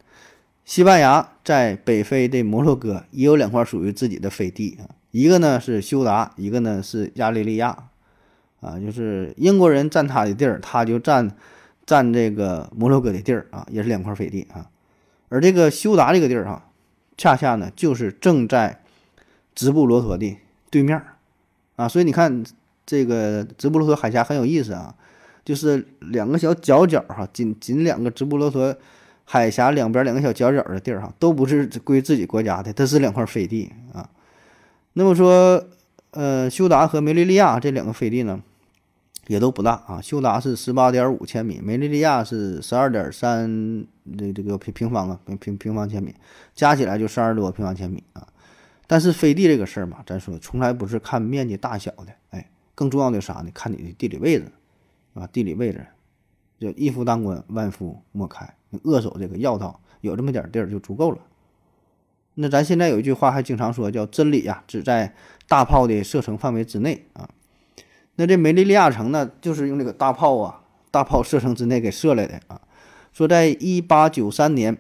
[0.68, 7.90] 西班牙在北非的摩洛哥也有两块属于自己的飞地啊，一个呢是休达，一个呢是亚利利亚。
[8.60, 11.36] 啊，就是英国人占他的地儿，他就占。
[11.86, 14.70] 占这个摩洛哥的地儿啊，也是两块飞地啊，
[15.30, 16.70] 而这个休达这个地儿哈，
[17.18, 18.84] 恰恰呢就是正在
[19.56, 20.36] 直布罗陀的
[20.70, 21.16] 对面儿
[21.78, 22.44] 啊，所以你看
[22.86, 24.94] 这个直布罗陀海峡很有意思啊，
[25.46, 28.76] 就是两个小角角哈，仅仅两个直布罗陀
[29.30, 34.10] 海峡两边两个小角角的地儿哈，都不是归自己国家的，它是两块飞地啊。
[34.94, 35.62] 那么说，
[36.12, 38.42] 呃，休达和梅利利亚这两个飞地呢，
[39.28, 40.00] 也都不大啊。
[40.02, 43.86] 休达是十八点五千米，梅利利亚是十二点三
[44.18, 46.16] 这这个平平方啊平平平方千米，
[46.56, 48.26] 加起来就十二多平方千米啊。
[48.88, 53.52] 但是飞地这个事儿嘛，咱说从来不是看面积大小的，哎，更重要的啥呢？
[53.54, 54.46] 看你的地理位置，
[55.16, 55.86] 啊，地理位置，
[56.58, 58.52] 就一夫当关，万夫莫开，
[58.84, 61.20] 扼守这个要道，有这么点地儿就足够了。
[62.36, 65.16] 那咱现在有一句话还经常说，叫真理呀，只在
[65.48, 67.30] 大炮的射程范围之内啊。
[68.16, 72.62] 那这梅利利亚城呢，就是用这个大炮啊，大炮射程之内给射来的啊。
[73.12, 74.78] 说在一八九三年，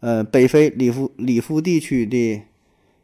[0.00, 2.42] 呃，北非里夫里夫地区的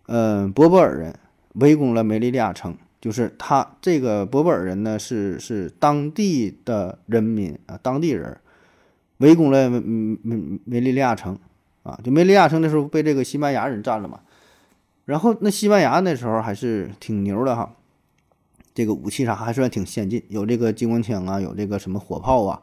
[0.07, 1.15] 呃博博尔人
[1.55, 8.39] 围攻了梅利利亚城，就是他这个博博尔人呢，是是当地的人民啊，当地人
[9.21, 9.81] 围攻了梅
[10.23, 11.39] 梅梅利利亚城。
[11.83, 14.21] 啊，就梅利亚城那时候被这个西班牙人占了嘛，
[15.07, 17.75] 然后那西班牙那时候还是挺牛的哈，
[18.75, 22.61] 这个武器啥还算挺先进，有这个机关枪啊，有这个什么火炮啊，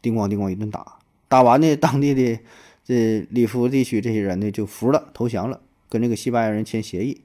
[0.00, 2.38] 叮咣叮咣一顿打，打完呢，当地的
[2.84, 7.20] 这里夫地区这些人呢就服了，投降了，跟这个西班牙人签协议，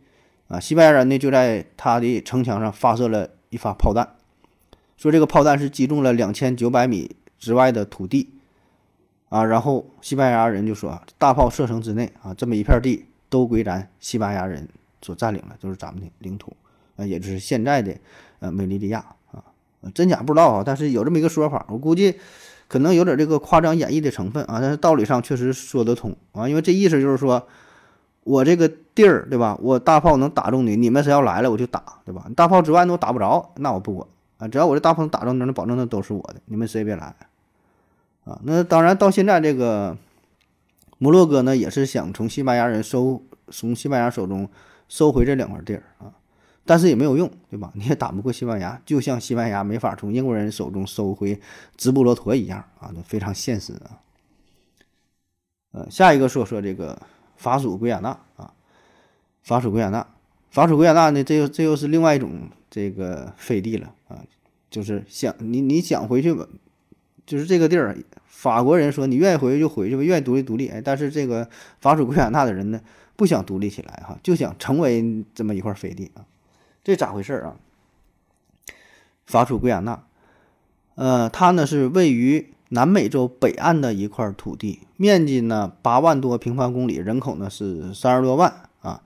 [0.48, 4.16] 啊，西班牙人呢就在他的城墙上发射了一发炮弹，
[4.98, 8.34] 说这个炮弹是击中了两千九百米之外的土地。
[9.30, 14.66] 啊，然后西班牙人就说：“大炮射程之内啊，这么一片地都归咱西班牙人
[15.02, 16.56] 所占领了，就是咱们的领土
[16.96, 17.94] 啊，也就是现在的
[18.40, 19.44] 呃美利利亚啊，
[19.94, 22.16] 真假不知道啊，但是有这么一个说法，我估计
[22.70, 27.46] 可能有点这个夸张演绎的成分啊，但是道理上确实说得通啊，因为这意思就是说
[28.24, 32.26] 我这个地儿对吧，我大炮能打中你，你们谁要来了我就打对吧？
[32.34, 37.14] 大炮之外都打不着，那我不管啊，只要我这大炮能打中，那保证那都是我的，你们谁也别来。”
[38.28, 39.98] 啊，那当然，到现在这个
[40.98, 44.50] 摩洛哥呢，也是想从西班牙人收，从西班牙手中
[44.90, 46.12] 收回这两块地儿啊，
[46.66, 47.72] 但是也没有用，对吧？
[47.74, 51.40] 你也打不过西班牙，就像西班牙没法从英国人手中收回
[51.78, 54.04] 直布罗陀一样啊，那非常现实啊。
[55.72, 57.02] 呃，下一个说说这个
[57.38, 58.54] 法属圭亚那啊，
[59.42, 60.06] 法属圭亚那，
[60.50, 64.20] 法属圭亚那呢，这又这又是另外一种这个飞地了啊，
[64.70, 66.46] 就是想你你想回去吧。
[67.26, 67.94] 就是这个地儿，
[68.38, 70.68] 法国人说你愿意回去就回去吧，愿意独立独立。
[70.68, 71.50] 哎，但是这个
[71.82, 72.80] 法属圭亚那的人呢，
[73.16, 76.22] 不想独立起来哈，就想成为这么一块飞地啊。
[76.84, 77.56] 这咋回事啊？
[79.26, 80.04] 法属圭亚那，
[80.94, 89.02] 呃，它呢是位于南美洲北岸的一块土地，面积呢八万多平方公里，人口呢是三十多万啊。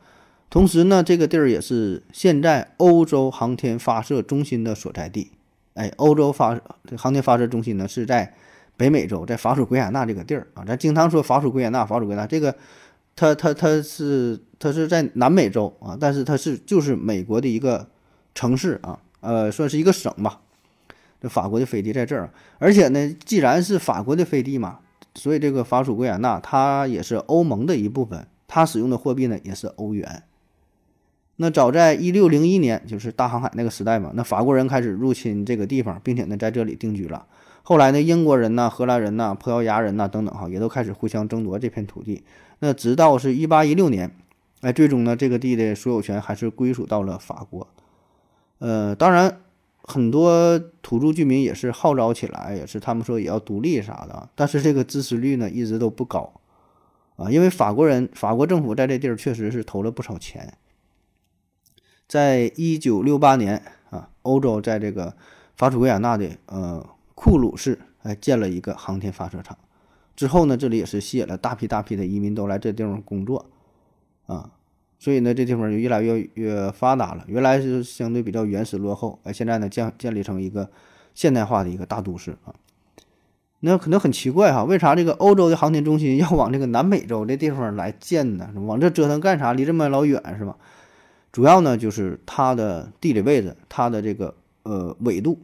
[0.50, 5.32] 同时呢，这个地儿也是现在欧洲航天发射中心的所在地。
[5.76, 6.60] 哎，欧洲发
[6.98, 8.34] 航天发射中心呢是在
[8.82, 10.66] 北美洲，在法属圭亚那这个地儿啊。
[10.66, 12.56] 咱经常说法属圭亚那，法属圭亚那这个，
[13.16, 17.88] 它它它是它是在南美洲啊，但是它是就是美国的一个
[18.34, 20.42] 城市啊，呃，算是一个省吧。
[21.22, 24.80] 这法国的飞地在这儿，而且呢，既然是法国的飞地嘛，
[25.14, 30.24] 所以这个法属圭亚那它也是欧盟的一部分，它使用的货币呢也是欧元。
[31.36, 37.28] 那早在一六零一年，就是大航海那个时代嘛，那法国人开始入侵这个地方，并且呢在这里定居了。
[37.64, 42.24] 后来呢，英国人呐、荷兰人呐、葡萄牙人呐等等哈，也都开始互相争夺这片土地。
[42.60, 44.16] 那直到是一八一六年，
[44.62, 47.68] 哎，最终呢，这个地的所有权还是归属到了法国。
[48.60, 49.40] 呃，当然，
[49.84, 56.34] 很多土著居民也是号召起来，也是他们说也要独立啥的，但是这个支持率呢一直都不高
[57.16, 60.54] 啊，因为法国人、法国政府在这地儿确实是投了不少钱。
[62.08, 65.16] 在一九六八年啊，欧洲在这个
[65.56, 66.86] 法属圭亚那的呃
[67.24, 69.56] 库鲁市哎建了一个航天发射场，
[70.16, 73.46] 之后呢，这里也是吸引了大批大批的移民都来这地方工作
[74.26, 74.50] 啊，
[74.98, 77.24] 所以呢，这地方就越来越越发达了。
[77.28, 80.72] 原来是相对比较原始落后，哎，现在呢建建立成一个
[81.14, 82.56] 现代化的一个大都市啊。
[83.60, 88.52] 那可能很奇怪哈，为啥这个欧洲的航天中心要往这个南美洲这地方来建呢？
[88.56, 89.54] 往这折腾干啥？
[89.54, 90.58] 离这么老远是吧？
[91.32, 95.38] 主要呢就是它的地理位置，它的这个呃纬度，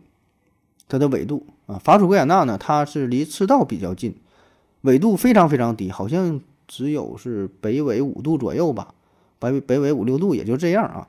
[0.89, 4.15] 它的纬度啊，法属圭亚那呢，它是离赤道比较近，
[4.81, 8.95] 纬度非常非常低，好像只有是北纬五度左右吧，
[9.37, 11.07] 北北纬五六度也就这样啊。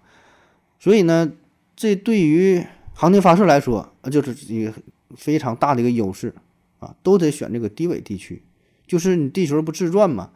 [0.78, 1.32] 所以呢，
[1.74, 4.72] 这对于航天发射来说，就是一个
[5.16, 6.34] 非常大的一个优势
[6.80, 8.42] 啊，都得选这个低纬地区，
[8.86, 10.30] 就是你地球不自转嘛。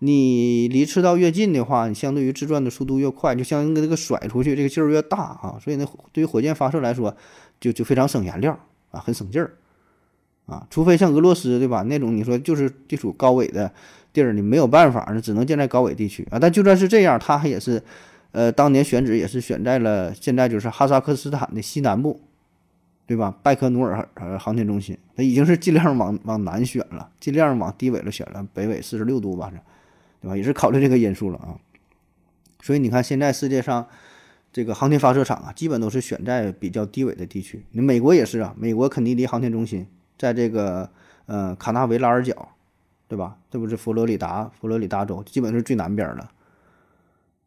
[0.00, 7.16] 你离赤道越近的话，你相对于自转的速度越快，就相当于这个甩出去这个劲儿越大啊，所以呢，对于火箭发射来说，
[7.58, 8.56] 就就非常省燃料
[8.92, 9.54] 啊，很省劲儿
[10.48, 10.66] 啊。
[10.68, 13.70] 除非像俄罗斯对吧，那种你说就是地处高纬的
[14.12, 16.38] 地儿，你没有办法，只能建在高纬地区啊。
[16.40, 17.80] 但就算是这样，它也是，
[18.32, 22.20] 呃，当年选址也是选在了现在就是哈萨克斯坦的西南部。
[23.08, 23.34] 对吧？
[23.42, 29.56] 拜科努尔呃航天中心，它已经是尽量往往南选了，尽量往低纬了选了，北纬四十六度吧，这，
[30.20, 30.36] 对吧？
[30.36, 31.56] 也是考虑这个因素了啊。
[32.60, 33.86] 所以你看，现在世界上
[34.52, 37.64] 这个航天发射场啊，基本都是选在比较低纬的地区。
[37.70, 39.86] 你美国也是啊，美国肯尼迪航天中心
[40.18, 40.90] 在这个
[41.26, 42.48] 呃卡纳维拉尔角，
[43.06, 43.38] 对吧？
[43.50, 46.30] 这不是佛罗里达佛罗里达州，基本是最南边了。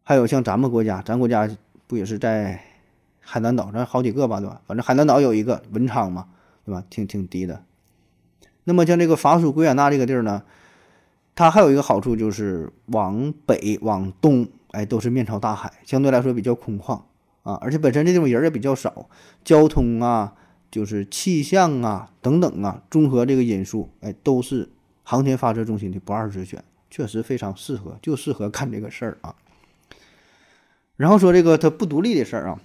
[0.03, 1.49] 还有像咱们国家，咱国家
[1.85, 2.63] 不也是在？
[3.23, 4.59] 海南岛咱好几个吧，对吧？
[4.65, 6.25] 反正海南岛有一个文昌嘛，
[6.65, 6.83] 对吧？
[6.89, 7.63] 挺挺低的。
[8.63, 10.41] 那么像这个法属圭亚那这个地儿呢，
[11.35, 16.99] 它还有一个好处就是往北、往东，哎，都是面朝大海，相对来说比较空旷
[17.43, 17.59] 啊。
[17.61, 19.07] 而且本身这地方人也比较少，
[19.43, 20.33] 交通啊，
[20.71, 24.69] 就是气象啊等等啊，综合这个因素，哎，都是
[25.03, 29.35] 航天发射中心的不二之选，确实非常适合，就适合干这个事儿啊。
[30.95, 32.61] 然后说这个它不独立的事儿啊。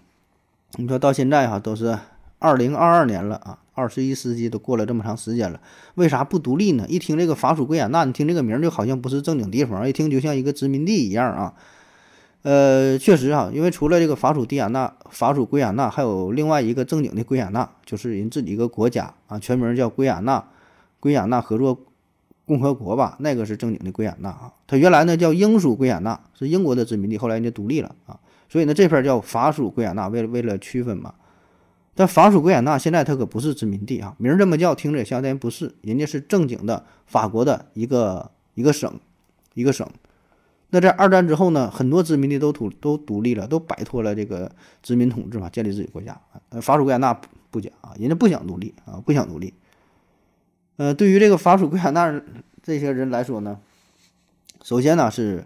[0.79, 1.99] 你说到现在哈，都是
[2.39, 5.61] 二零二二年了啊，二十一世纪都过了这么长时间了，
[5.95, 6.87] 为啥不独立呢？
[6.89, 11.55] 一听这个法属圭亚那，你听这个名儿就好像不是正经地方，一听就像一个殖民地一样啊。
[12.49, 20.45] 呃，确实哈，因为除了这个法属蒂亚纳、法属圭亚那，还有另外一个正经的圭亚那，就是人自己一个国家啊，全名叫圭亚那
[21.01, 21.77] 圭亚那合作
[22.45, 24.53] 共和国吧，那个是正经的圭亚那啊。
[24.69, 28.17] 它原来呢叫英属圭亚那，是英国的殖民地，后来人家独立了啊。
[28.49, 31.15] 所以呢，这片叫法属圭亚那，为了为了区分嘛。
[31.97, 39.01] 但法属圭亚那现在它可不是殖民地啊，名这么叫，听着也相当于不是，人家是正经的法国的一个一个省，
[39.55, 39.85] 一个省。
[40.71, 44.51] 那在二战之后呢，很多殖民地都土都独立了，都摆脱了这个
[44.83, 46.21] 殖民统治嘛，建立自己国家。
[46.51, 47.19] 呃，法属圭亚那
[47.51, 49.55] 不讲啊，人家不想独立啊，不想独立。
[50.77, 52.21] 呃，对于这个法属圭亚那
[52.63, 53.59] 这些人来说呢，
[54.63, 55.45] 首先呢是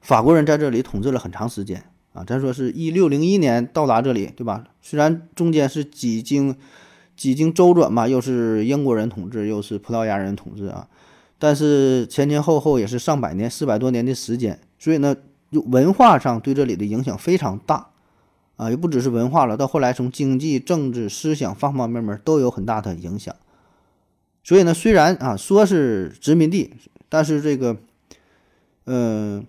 [0.00, 1.84] 法国人在这里统治了很长时间。
[2.14, 4.64] 啊，咱说是一六零一年到达这里，对吧？
[4.80, 6.56] 虽然中间是几经
[7.14, 10.88] 几经周转吧，又是英国人统治，又是葡萄牙人统治啊，
[11.38, 15.16] 但是前前后后也是上百年，四百多年的时间，所以呢，
[15.50, 17.90] 文化上对这里的影响非常大
[18.56, 23.34] 啊，也不只是文化了，到后来从经济、政治、思想方方面面都有很大的影响。
[24.42, 26.74] 所以呢，虽然啊说是殖民地，
[27.08, 27.76] 但是这个，
[28.84, 29.46] 嗯。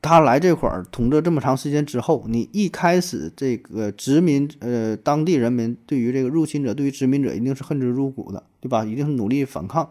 [0.00, 8.84] 他来这块儿统治这么长时间之后，你一开始这个殖民呃当地人民对于这个入侵者、对于殖民者一定是恨之入骨的，对吧？
[8.84, 9.88] 一定是努力反抗。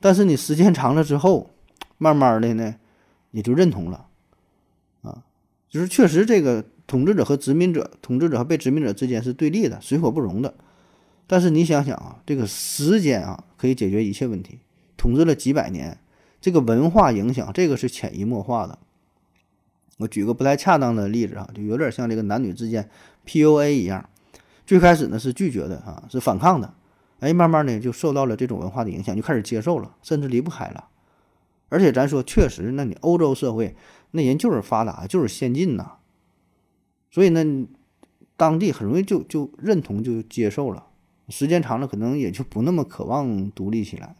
[0.00, 1.50] 但是你时间长了之后，
[1.98, 2.74] 慢慢的呢，
[3.30, 4.06] 也就认同了，
[5.02, 5.22] 啊，
[5.68, 10.54] 就是确实这个统治者和殖民者、统治者和被殖民者之间是对立的、水火不容的。
[11.26, 14.58] 但是你想想啊，这个时间啊可以解决一切问题。
[14.96, 15.96] 统治了几百年，
[16.40, 18.78] 这个文化影响，这个是潜移默化的。
[19.98, 22.88] 我举个不太恰当的例子啊，就有点像这个男女之间
[23.26, 24.08] PUA 一样，
[24.66, 26.72] 最开始呢是拒绝的啊，是反抗的，
[27.20, 30.88] 哎，慢慢呢就受到了这种文化的影响，就开始接受了，甚至离不开了。
[31.68, 33.76] 而且咱说，确实，那你欧洲社会
[34.10, 35.92] 那人就是发达，就是先进呐，
[37.10, 37.66] 所以呢，
[38.36, 40.86] 当地很容易就就认同就接受了，
[41.28, 44.16] 时间长了可能也就不那么渴望独立起来。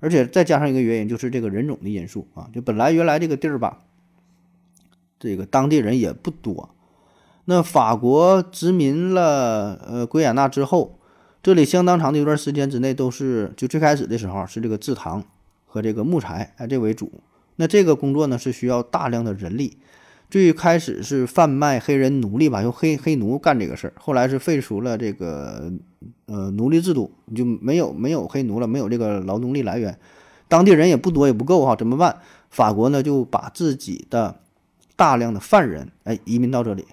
[0.00, 3.82] 而且再加上一个原因，就是这个人种的因素啊，就本来原来这个地儿吧。
[5.18, 6.74] 这个当地人也不多，
[7.46, 10.95] 那法国殖民了呃圭亚那之后，
[11.46, 15.22] 这里相当长的一段时间之内都是就最开始的时候是这个制糖
[15.64, 17.08] 和这个木材哎这为主，
[17.54, 19.76] 那这个工作呢是需要大量的人力，
[20.28, 25.70] 最开始是贩卖黑人奴隶吧，用黑黑奴干这个事儿，后来是废除了这个
[26.26, 29.96] 呃奴隶制度，就没有没有黑奴了，没有这个劳动力来源，
[30.48, 32.18] 当地人也不多也不够哈，怎么办？
[32.50, 34.40] 法国呢就把自己的
[34.96, 36.84] 大量的犯人哎移民到这里，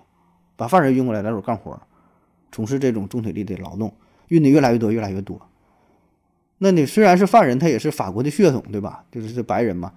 [0.56, 1.82] 把犯人运过来来这干活，
[2.52, 3.92] 从事这种重体力的劳动，
[4.30, 5.42] 运的越来越多越来越多。
[6.60, 9.04] 那你虽然是犯人，他也是法国的血统，对吧？
[9.12, 9.94] 就是是白人嘛。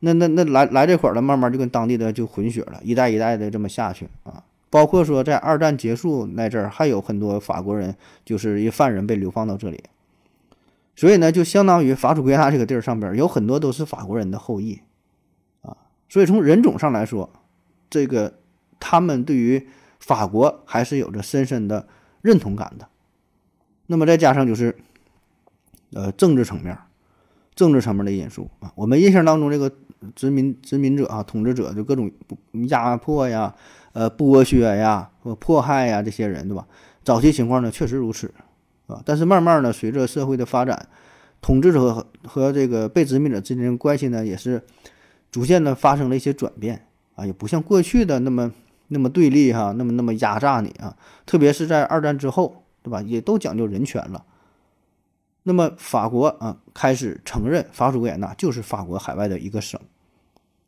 [0.00, 4.42] 那那那来来这块儿了，慢慢就跟当地的就混血了，一代一代的这么下去啊。
[4.70, 9.82] 包括说在二战结束那阵儿，还有很多法国人就是一犯人被流放到这里，
[10.94, 14.80] 所以呢，就相当于法属圭亚那这个地儿上边有很多都是法国人的后裔
[15.62, 15.76] 啊。
[16.08, 17.30] 所以从人种上来说。
[17.90, 18.34] 这个
[18.78, 19.66] 他们对于
[19.98, 21.88] 法国还是有着深深的
[22.20, 22.86] 认同感的。
[23.90, 24.76] 那么再加上就是，
[25.94, 26.78] 呃，政治层面，
[27.54, 28.70] 政治层面的因素啊。
[28.76, 29.72] 我们印象当中，这个
[30.14, 32.10] 殖民殖民者啊，统治者就各种
[32.68, 33.54] 压迫呀、
[33.94, 36.66] 呃剥削呀、或迫害呀这些人，对吧？
[37.02, 38.30] 早期情况呢确实如此
[38.86, 40.88] 啊，但是慢慢呢，随着社会的发展，
[41.40, 44.62] 统治者和和这个被殖民者之间关系呢，也是
[45.30, 48.52] 逐渐的发生了一些转变啊，也不像过去的那么
[48.88, 53.02] 那么对立哈，那么那么压榨你啊，特别是在二战之后，对吧？
[53.02, 54.24] 也都讲究人权了。
[55.44, 59.80] 那么法国啊，开始承认法属维也纳就是法国海外的一个省，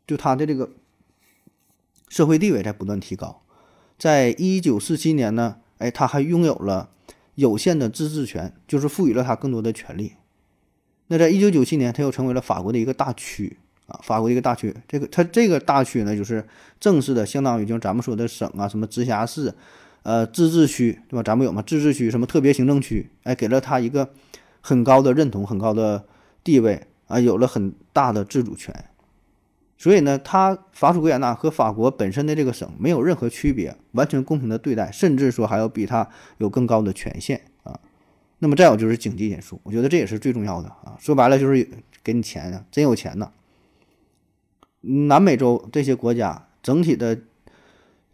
[0.07, 0.71] 就它的这个
[2.09, 3.43] 社会地位在不断提高。
[3.99, 6.91] 在一九四七年呢，哎，它还拥有了
[7.35, 10.15] 有限的自治权，就是赋予了它更多的权利。
[11.09, 14.75] 那在一九九七年，它又成为了法国的一个大区啊，法国的一个大区。
[14.89, 16.49] 这个它这个大区呢，就是
[16.79, 19.55] 正式的，相当于就咱们说的省啊，什么直辖市，
[20.03, 21.23] 呃，自治区，对吧？
[21.23, 21.63] 咱们有吗？
[21.67, 23.11] 自治区什么特别行政区？
[23.25, 24.11] 哎，给了他一个。
[24.63, 26.05] 很高的认同，很高的
[26.45, 28.85] 地位啊，有了很大的自主权，
[29.79, 37.81] 所以呢，他法属维也纳和法国本身的这个省没有任何区别，完全公平的对待，甚至说还要比它有更高的权限啊。
[38.41, 40.95] 那么再有就是经济因素，我觉得这也是最重要的啊。
[40.99, 41.67] 说白了就是
[42.05, 43.33] 给你钱啊，真有钱呐。
[44.83, 47.19] 南美洲这些国家整体的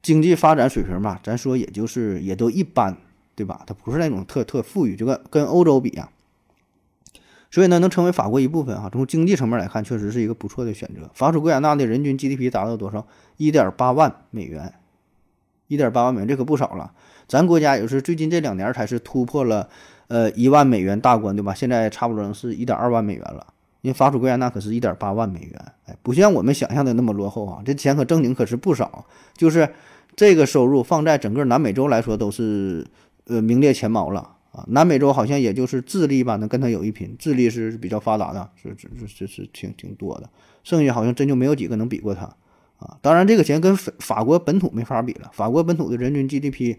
[0.06, 2.96] 经济发展水平吧，咱说也就是也都一般，
[3.34, 3.62] 对吧？
[3.66, 6.08] 它不是那种特特富裕，就跟跟欧洲比啊。
[7.50, 11.10] 所以呢，能成为法国一部分哈，从经济层面来看，确实是一个不错的选择。
[11.12, 13.04] 法属圭亚纳的人均 GDP 达到多少？
[13.36, 14.74] 一点八万美元，
[15.66, 16.92] 一点八万美元，这可不少了。
[17.26, 19.68] 咱国家也是最近这两年才是突破了
[20.06, 21.52] 呃一万美元大关，对吧？
[21.52, 23.44] 现在差不多是一点二万美元了。
[23.82, 25.52] 因为法属圭亚纳可是一点八万美元，
[25.86, 29.04] 哎，不像我们想象的那么落后啊，这钱可正经可是不少。
[29.36, 29.68] 就是
[30.16, 32.84] 这个收入放在整个南美洲来说，都是
[33.26, 34.32] 呃名列前茅了。
[34.52, 37.14] 啊，南美洲好像也就是智利吧，能跟他有一拼。
[37.18, 40.30] 智利是比较发达的，是是是是挺挺多的。
[40.64, 42.22] 剩下好像真就没有几个能比过他
[42.78, 42.96] 啊。
[43.02, 45.30] 当然，这个钱跟法法国本土没法比了。
[45.34, 46.76] 法国本土的人均 GDP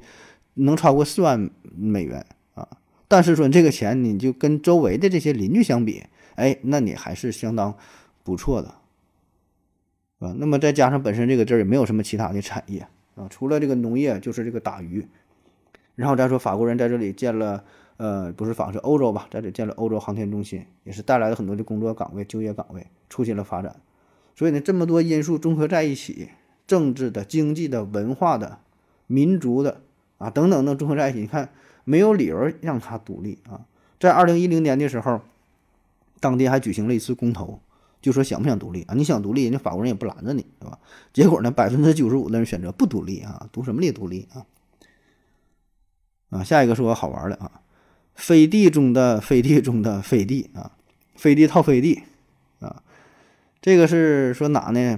[0.56, 2.26] 能超过四万美元
[2.56, 2.68] 啊。
[3.08, 7.76] 但是说这个钱，你就跟周围的这些邻居相比，哎，那你还是相当
[8.24, 8.70] 不错的
[10.18, 10.34] 啊。
[10.40, 12.88] 那么再加上本身这个地儿也没有什么其他的产业
[13.18, 15.06] 啊，除了这个农业，就是这个打鱼。
[15.96, 17.64] 然后再说，法国人在这里建了，
[17.98, 23.76] 呃，不是法是欧洲吧，在这建了欧洲航天中心，也是带来了很多的工作岗位、就业岗位，促进了发展。
[24.36, 26.30] 所以呢，这么多因素综合在一起，
[26.68, 28.60] 政治的、经济的、文化的、
[29.08, 29.82] 民族的
[30.20, 31.50] 啊等等的综合在一起，你看
[31.84, 33.66] 没有理由让它独立啊。
[34.00, 35.22] 在二零一零年的时候，
[36.20, 37.60] 当地还举行了一次公投，
[38.08, 38.96] 就说想不想独立啊？
[38.96, 40.80] 你想独立，人家法国人也不拦着你，对吧？
[41.12, 44.46] 结果呢，百分之九十五的人选择不独立啊，独什么立独立啊？
[46.30, 47.60] 啊，下一个说好玩的啊，
[48.16, 50.72] 飞地中的飞地中的飞地啊，
[51.16, 52.04] 飞地套飞地
[52.62, 52.82] 啊，
[53.62, 54.98] 这个是说哪呢？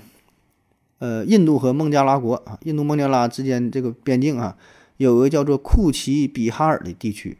[0.99, 4.55] 呃，印度和孟加拉国啊，印度孟加拉之间这个边境啊，
[4.97, 7.39] 有个叫做库奇比哈尔的地区，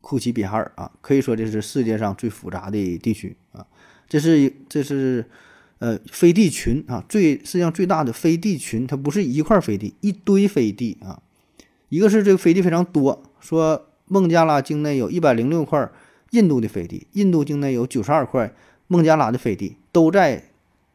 [0.00, 3.66] 库奇比哈尔啊，可以说这是世界上最复杂的地区啊，
[4.14, 5.24] 这是这是
[5.80, 11.20] 呃飞地群啊，最世界上最大的飞地群，它不是一块飞地，一堆飞地啊。
[11.88, 15.90] 一个是这个飞地非常多，说孟加拉境内有一百零六块
[16.30, 18.54] 印度的飞地，印度境内有九十二块
[18.86, 20.44] 孟加拉的飞地，都在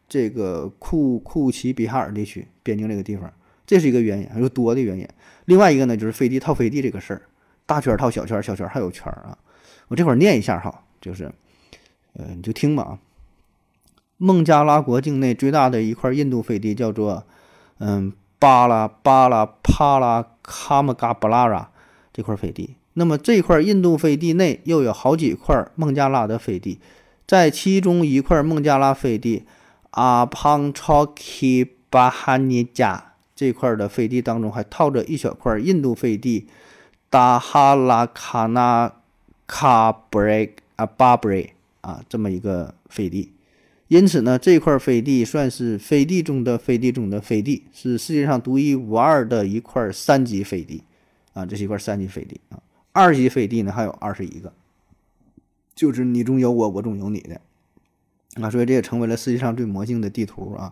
[0.08, 3.34] 这个库库奇比哈尔地区边境这个地方，
[3.68, 5.06] 这是一个原因，还有多的原因。
[5.44, 7.24] 另外一个呢，就是飞地套飞地这个事儿，
[7.66, 9.38] 大圈套小圈，小圈还有圈啊。
[9.90, 11.30] 我这会儿念一下哈，就是，
[12.14, 13.00] 呃，你就听吧啊。
[14.20, 17.24] 孟加拉国境内最大的一块印度飞地叫做，
[17.80, 18.14] 嗯。
[18.42, 21.70] 巴拉巴拉帕拉卡姆嘎布拉拉
[22.14, 26.80] 这块飞地，那么这块印度飞地内又有好几块孟加拉的飞地，
[27.28, 29.44] 在其中一块孟加拉飞地
[29.92, 36.48] 阿庞超基巴哈尼加这块的飞地当中，还套着一小块印度飞地
[37.10, 38.94] 达哈拉卡纳
[39.46, 43.34] 卡布雷啊巴布雷啊这么一个飞地。
[43.90, 50.84] 因此呢，这块飞地算是飞地中的飞地中的飞地，是世界上独一无二的一块三级飞地，
[51.34, 52.62] 啊，这是一块三级飞地啊。
[52.92, 54.54] 二级飞地呢还有二十一个，
[55.74, 57.42] 就是你中有我，我中有你的，
[58.40, 60.72] 啊，所以这也成为了世界上最魔性的地图啊。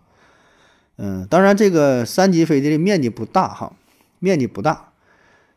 [0.97, 3.75] 嗯，当然这个三级飞地的面积不大哈，
[4.19, 4.93] 面积不大，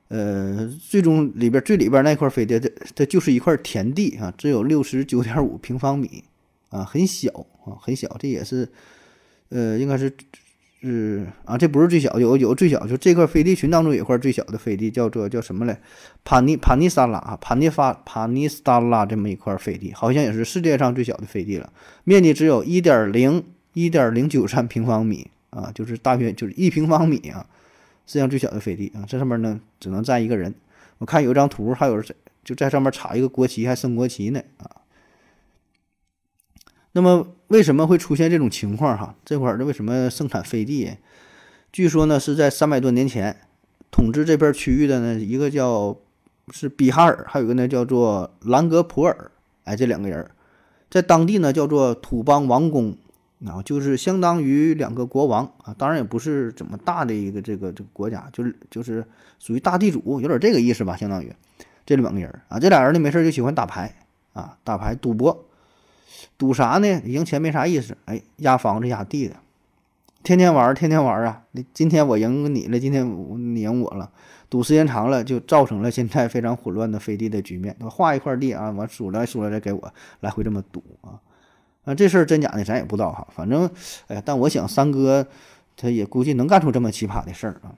[0.08, 6.24] 呃，最终里边最里边那块飞地，它它就是一块田地啊，只有六十九点五平方米。
[6.70, 8.68] 啊，很小啊，很小，这也是，
[9.50, 10.12] 呃，应该是，
[10.80, 15.80] 是啊，这不是最小，有有最小，就这块飞地群当中有一块最小的飞地，叫做叫什么来？
[16.24, 21.72] 帕尼帕尼萨拉啊，帕尼发帕尼斯拉这么一块飞地，好像也是世界上最小的飞地了，
[22.04, 23.44] 面积只有一点零
[23.74, 27.46] 一点零九三平方米啊，就是大约就是一平方米啊，
[28.06, 30.54] 世界上最小的飞地啊，这上面呢只能站一个人。
[30.98, 32.02] 我看有一张图，还有
[32.42, 34.79] 就在上面插一个国旗，还升国旗呢啊。
[36.92, 39.14] 那么为什么会出现这种情况哈？
[39.24, 40.96] 这块儿的为什么盛产飞地？
[41.72, 43.36] 据说呢是在三百多年前，
[43.92, 45.96] 统治这片区域的呢一个叫
[46.52, 49.30] 是比哈尔，还有一个呢叫做兰格普尔，
[49.62, 50.28] 哎，这两个人
[50.90, 52.96] 在当地呢叫做土邦王公，
[53.46, 59.04] 啊，就是相当于两个国王啊，当然也不是怎么大的一个这个这个国家，就是就是
[59.38, 61.32] 属于大地主，有点这个意思吧，相当于
[61.86, 63.94] 这两个人啊，这俩人呢没事就喜欢打牌
[64.32, 65.44] 啊，打牌赌博。
[66.36, 67.00] 赌啥呢？
[67.04, 69.36] 赢钱没啥意思，哎，压房子压地的，
[70.22, 71.44] 天天玩，天天玩啊！
[71.52, 73.06] 你今天我赢你了，今天
[73.54, 74.10] 你赢我了，
[74.48, 77.74] 赌时间长了，就造成了现在非常混乱的飞地的局面。
[77.90, 81.20] 画一块地啊，完输了输了再给我来回这么赌啊！
[81.84, 83.70] 啊，这事儿真假的咱也不知道哈，反正
[84.08, 85.26] 哎呀，但我想三哥
[85.76, 87.74] 他也估计能干出这么奇葩的事儿啊。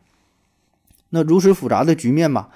[1.11, 2.49] 那如此复杂的局面吧，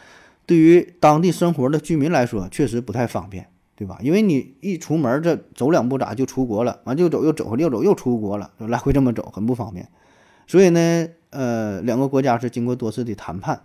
[0.47, 3.49] 对于当地生活的居民来说，确实不太方便。
[3.77, 3.99] 对吧？
[4.01, 6.81] 因为你一出门，这走两步咋就出国了？
[6.85, 9.87] 完就走又走回来又走又出国了，来回这么走很不方便。
[10.47, 13.61] 所以呢，呃，两个国家是经过多次的谈判，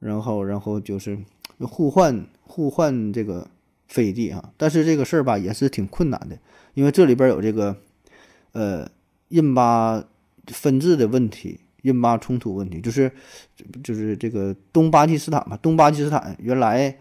[0.00, 1.16] 然后然后就是
[1.60, 3.46] 互换互换这个
[3.86, 4.50] 飞地啊。
[4.56, 6.36] 但是这个事儿吧也是挺困难的，
[6.74, 7.76] 因为这里边有这个
[8.50, 8.88] 呃
[9.28, 10.02] 印巴
[10.48, 13.12] 分治的问题，印巴冲突问题，就是
[13.84, 16.98] 就是这个东巴基斯坦吧，东巴基斯坦原来。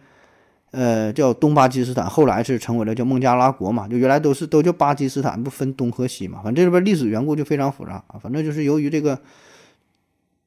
[0.73, 6.41] 呃，叫东巴基斯坦，后来是成为了叫孟加拉国嘛，就原来都是都叫巴基斯坦，不分东和西嘛。
[6.43, 8.17] 反正这里边历史缘故就非常复杂啊。
[8.19, 9.21] 反正就是由于这个，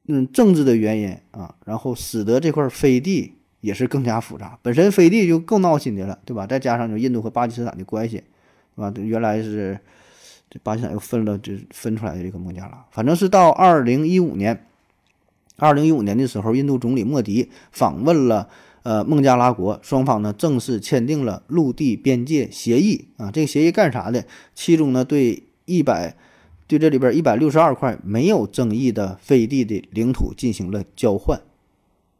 [0.09, 4.59] 嗯，政治的原因啊，然后使得这块飞地也是更加复杂。
[4.61, 6.45] 本身飞地就够闹心的了，对吧？
[6.45, 8.93] 再加上就印度和巴基斯坦的关系，是吧？
[8.97, 9.79] 原来是
[10.49, 12.85] 这巴基斯坦又分了，就分出来的这个孟加拉。
[12.91, 14.67] 反正是到二零一五年，
[15.55, 18.49] 二零一五年的时候，印度总理莫迪访问了。
[18.87, 23.29] 呃，孟加拉国双方呢正式签订了陆地边界协议啊。
[23.29, 24.23] 这个协议干啥的？
[24.55, 26.15] 其中呢，对一百，
[26.67, 31.41] 对这里边一百六十二块没有争议的飞地的领土进行了交换，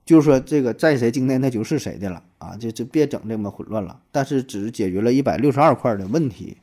[0.06, 4.02] 就是说这个在谁境内那就是谁的了啊，就就别整这么混乱了。
[4.12, 6.58] 但是只解决了一百六十二块的问题。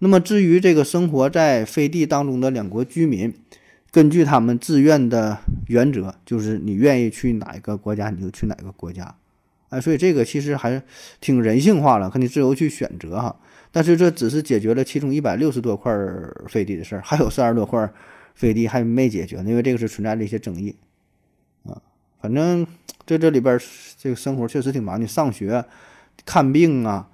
[0.00, 3.32] 那么至于这个生活在飞地当中的两国居民。
[3.92, 9.16] 根据他们自愿的原则，就是你愿意去哪一个国家，你就去哪个国家，
[9.70, 10.82] 哎，所以这个其实还是
[11.20, 13.34] 挺人性化了，看你自由去选择哈。
[13.72, 15.92] 但是这只是解决了其中一百六十多块
[16.48, 17.90] 飞地的事儿，还有三十多块
[18.34, 20.76] 飞地还没解决，因为这个是存在着一些争议
[21.64, 21.80] 啊。
[22.20, 22.66] 反正
[23.06, 23.58] 在这里边，
[23.96, 25.64] 这个生活确实挺忙的，上学、
[26.26, 27.08] 看病啊，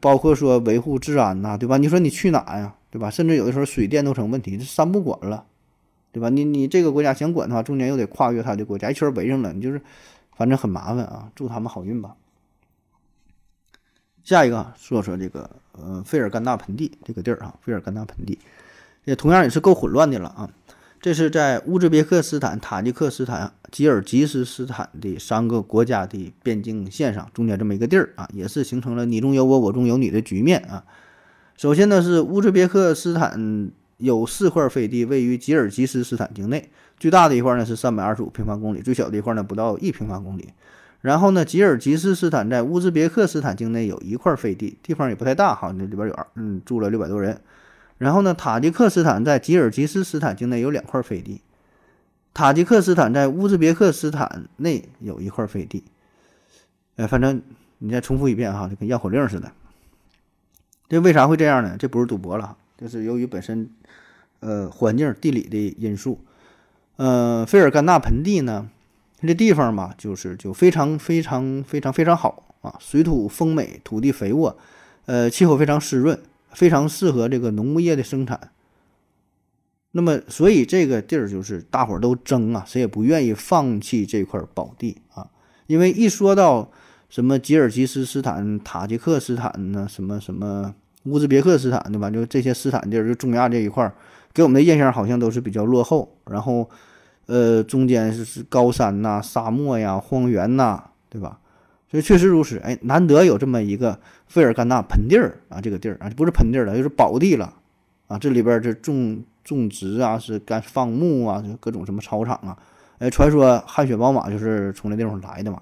[0.00, 1.76] 包括说维护治安呐，对吧？
[1.76, 3.10] 你说你去哪呀，对吧？
[3.10, 5.44] 甚至有的时候水电都成问题，这三不管了。
[6.12, 6.28] 对吧？
[6.28, 9.80] 你你这个国家想管的话，中间又得跨越他的国家，一圈围上了，你就是，
[10.40, 11.30] 反正很麻烦啊。
[11.34, 12.16] 祝他们好运吧。
[14.24, 18.38] 下一个说说这个呃费尔干纳盆地这个地儿啊，费尔干纳盆地
[19.04, 20.48] 也同样也是够混乱的了啊。
[20.98, 30.84] 这是在乌兹别克斯坦、塔吉克斯坦、吉尔吉斯斯坦的三个国家的边境线上，中间这么一个地儿啊，也是形成了你中有我，我中有你的局面啊。
[31.54, 33.70] 首先呢是乌兹别克斯坦。
[34.00, 40.48] 有四块飞地位于吉尔吉斯斯坦境内，最大的一块呢是三百二十五平方公里，最小的一块呢不到一平方公里。
[41.02, 47.40] 然后呢，吉尔吉斯斯坦在乌兹别克斯坦境内有一块飞地，地方也不太大哈，那里边有嗯住了六百多人。
[47.96, 51.40] 然后呢，塔吉克斯坦在吉尔吉斯斯坦境内有两块飞地，
[52.34, 55.84] 塔吉克斯坦在乌兹别克斯坦内有一块飞地。
[56.96, 57.40] 哎，反正
[57.78, 59.50] 你再重复一遍哈，就跟绕口令似的。
[60.88, 61.76] 这为啥会这样呢？
[61.78, 62.56] 这不是赌博了。
[62.76, 63.70] 就是由于本身，
[64.40, 66.18] 呃，环境地理的因素，
[66.96, 68.68] 呃，费尔干纳盆地呢，
[69.20, 74.56] 这地方嘛，就是就非常非常非常非常好啊，水土丰美，土地肥沃，
[75.04, 76.18] 呃，气候非常湿润，
[76.52, 78.50] 非常适合这个农牧业的生产。
[79.92, 85.28] 那么，所以这个地儿就是大伙儿都争啊，谁也不愿意放弃这块宝地啊，
[85.66, 86.70] 因为一说到
[87.08, 90.74] 什么吉尔吉斯斯坦、塔吉克斯坦呢，什么什么。
[91.04, 92.10] 乌兹别克斯坦对吧？
[92.10, 93.94] 就这些斯坦地儿，就中亚这一块儿，
[94.32, 96.16] 给我们的印象好像都是比较落后。
[96.30, 96.68] 然后，
[97.26, 101.38] 呃，中间是是高山呐、沙漠呀、荒原呐，对吧？
[101.90, 102.58] 所以确实如此。
[102.58, 107.52] 哎，难得有这么一个费尔干纳盆地儿啊，这个地儿啊，不是盆地了，就是宝地了
[108.06, 108.18] 啊。
[108.18, 112.56] 这里边这种种植啊，是干放牧啊，就各种什么草场啊。
[112.98, 115.60] 哎，传说汗血宝马就是从那地方来的嘛。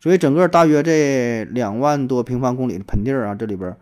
[0.00, 3.76] 所以整个大约这两万多平方公里的盆地儿啊，这里边。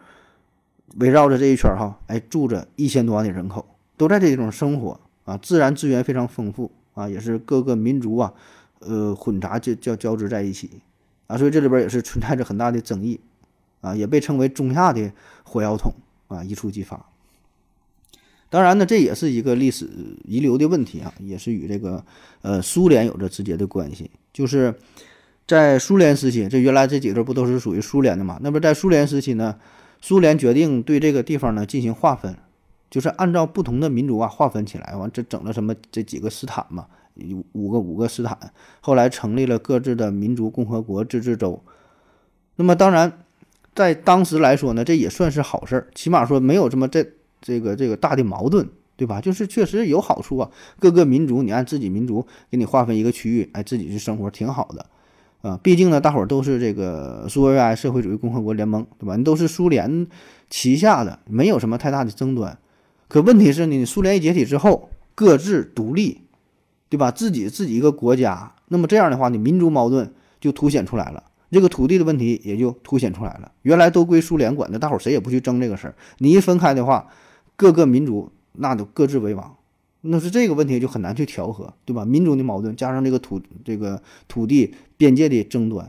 [1.00, 3.66] 围绕着这一圈儿哈，哎，住着一千多万的人口，
[4.06, 8.32] 都在这种生活啊，自然资源非常丰富啊，也是各个民族啊，
[8.80, 10.70] 呃，混杂交交交织在一起
[11.26, 13.18] 啊，所以这里边也是存在着很大的争议
[13.80, 15.10] 啊，也被称为中亚的
[15.42, 15.94] 火药桶
[16.28, 17.06] 啊，一触即发。
[18.50, 19.88] 当然呢，这也是一个历史
[20.24, 22.04] 遗留的问题啊，也是与这个
[22.42, 24.10] 呃苏联有着直接的关系。
[24.32, 24.74] 就是
[25.46, 28.38] 在苏联时期，这原来这几个不都是属于苏联的嘛？
[28.42, 29.56] 那么在苏联时期呢，
[30.00, 32.36] 苏联决定对这个地方呢进行划分，
[32.90, 34.94] 就是按照不同的民族啊划分起来。
[34.96, 36.86] 完这整了什么这几个斯坦嘛，
[37.52, 38.38] 五个五个斯坦，
[38.80, 41.62] 后来成立了各自的民族共和国自治州。
[42.56, 43.20] 那么当然，
[43.74, 47.06] 在当时来说呢，这也算是好事儿，起码说没有这么这。
[47.46, 48.66] 这个这个大的矛盾，
[48.96, 49.20] 对吧？
[49.20, 50.50] 就是确实有好处啊。
[50.78, 54.86] 各个民族，你按自己民族给你划分一个区域，哎，自己去生活挺好的
[55.42, 55.60] 啊。
[55.62, 59.14] 毕竟呢，大伙儿都是这个苏维埃社会主义共和国联盟，对吧？
[59.16, 60.06] 你都是苏联
[60.48, 62.56] 旗下的，没有什么太大的争端。
[63.14, 66.22] 可问题是呢，苏联一解体之后，各自独立，
[66.88, 67.12] 对吧？
[67.12, 73.52] 自己自己一个国家，那么这样的话呢，民族矛盾就凸显出来了，这个土地的问题也就凸显出来了。
[73.62, 75.94] 原来都归苏联管的，大伙谁也不去争这个事儿。
[76.18, 77.06] 你一分开的话，
[77.54, 79.58] 各个民族那都各自为王，
[80.00, 82.04] 那是这个问题就很难去调和，对吧？
[82.04, 85.88] 民族的矛盾加上这个土这个土地边界的争端，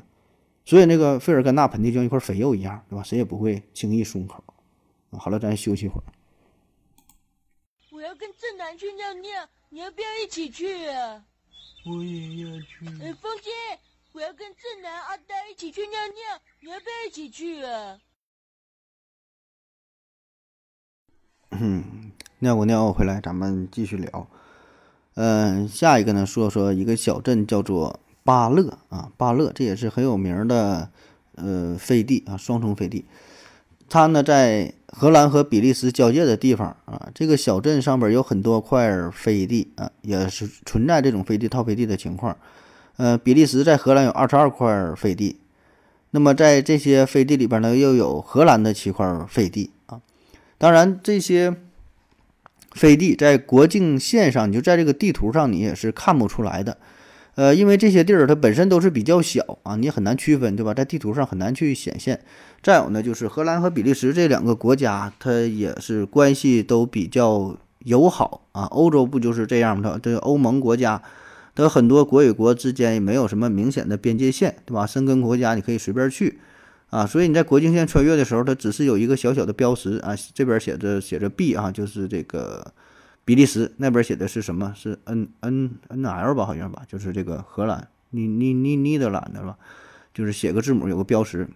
[0.64, 3.02] 所以那个费尔干纳盆地就像一块肥肉一样，对吧？
[3.02, 4.44] 谁也不会轻易松口。
[5.18, 6.04] 好了，咱休息会儿。
[8.06, 11.24] 我要跟正南去尿尿，你要不要一起去啊？
[11.88, 12.86] 我也要去。
[13.04, 13.50] 哎，风姐，
[14.12, 17.98] 我要跟正南、阿呆一起去尿尿，你要不要一起去啊？
[21.50, 24.28] 嗯，尿过尿回来，咱们继续聊。
[25.16, 30.92] 嗯，下一个呢，说说一个小镇叫做巴勒啊，巴勒这也是很有名的
[31.34, 33.06] 呃飞地啊，双重飞地。
[33.90, 42.38] 它呢在荷兰和比利时交界的地方啊，这个小镇上边有很多块飞地啊，也是存在这种飞地套飞地的情况。
[42.98, 45.38] 呃，比利时在荷兰有二十二块飞地，
[46.12, 50.00] 那么在这些飞地里边呢，又有荷兰的七块飞地啊。
[50.58, 51.54] 当然，这些
[52.72, 56.78] 飞地在国境线上，你就在这个地图上，你也是看不出来的。
[57.36, 60.74] 呃，因为这些地儿它本身都是比较小啊，你很难区分，对吧？
[60.74, 62.22] 在地图上很难去显现。
[62.64, 68.64] 再有呢，就是荷兰和比利时这两个国家，它也是关系都比较友好啊。
[68.64, 70.00] 欧洲不就是这样吗？
[70.02, 71.02] 这欧盟国家
[71.54, 74.88] 的很多国与国之间也没有什么明显的边界线，对吧？
[74.88, 76.40] 申根国家你可以随便去。
[76.92, 82.74] 啊，所以你在国境线穿越的时候，它只是有一个小小的标识啊，这边写着写着 B 啊，就是这个
[83.26, 84.72] 比利时那边写的是什么？
[84.76, 89.58] 是 N N N L 吧，好像吧，就是这个荷兰，尼尼尼尼德兰的是吧，
[90.14, 91.48] 就是写个字母有个标识。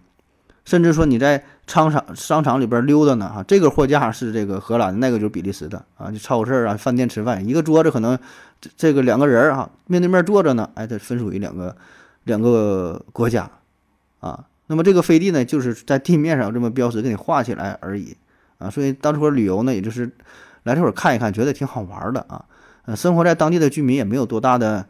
[0.62, 6.10] 甚至说你在商场商场里边溜达呢，哈，这个货架是这个荷兰的，那个就是比利时的啊。
[6.10, 8.18] 就超市啊，饭店吃饭，一个桌子可能
[8.60, 11.74] 这这个两个人啊面对面坐着呢，哎，它分属于两个
[12.24, 13.50] 两个国家
[14.20, 14.44] 啊。
[14.66, 18.16] 那么这个飞地呢，就是在地面上这么标识给你画起来而已
[18.58, 20.08] 啊，所以当初旅游呢，也就是
[20.62, 22.44] 来这会儿看一看，觉得挺好玩的啊。
[22.84, 24.86] 呃，生活在当地的居民也没有多大的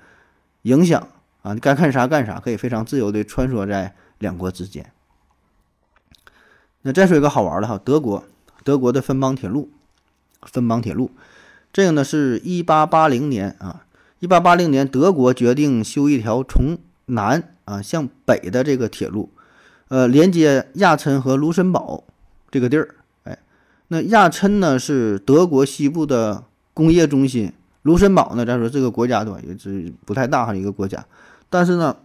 [0.62, 1.08] 影响
[1.42, 4.92] 啊，你该干啥干啥，可以非常自由的穿梭在两国之间。
[6.82, 8.24] 那再说一个好玩的哈，德国，
[8.64, 9.70] 德国的芬邦铁路，
[10.42, 11.10] 芬邦铁路，
[11.72, 13.84] 这个呢是一八八零年啊，
[14.20, 19.30] 一八八零年德国决定修一条从南啊向北的这个铁路。
[19.88, 22.04] 呃，连接亚琛和卢森堡
[22.50, 22.94] 这个地儿，
[23.92, 31.04] 那亚琛呢是德国西部的工业中心，卢森堡呢，咱说这个国家对吧，也是不太大哈一个国家，
[31.48, 31.96] 但是呢，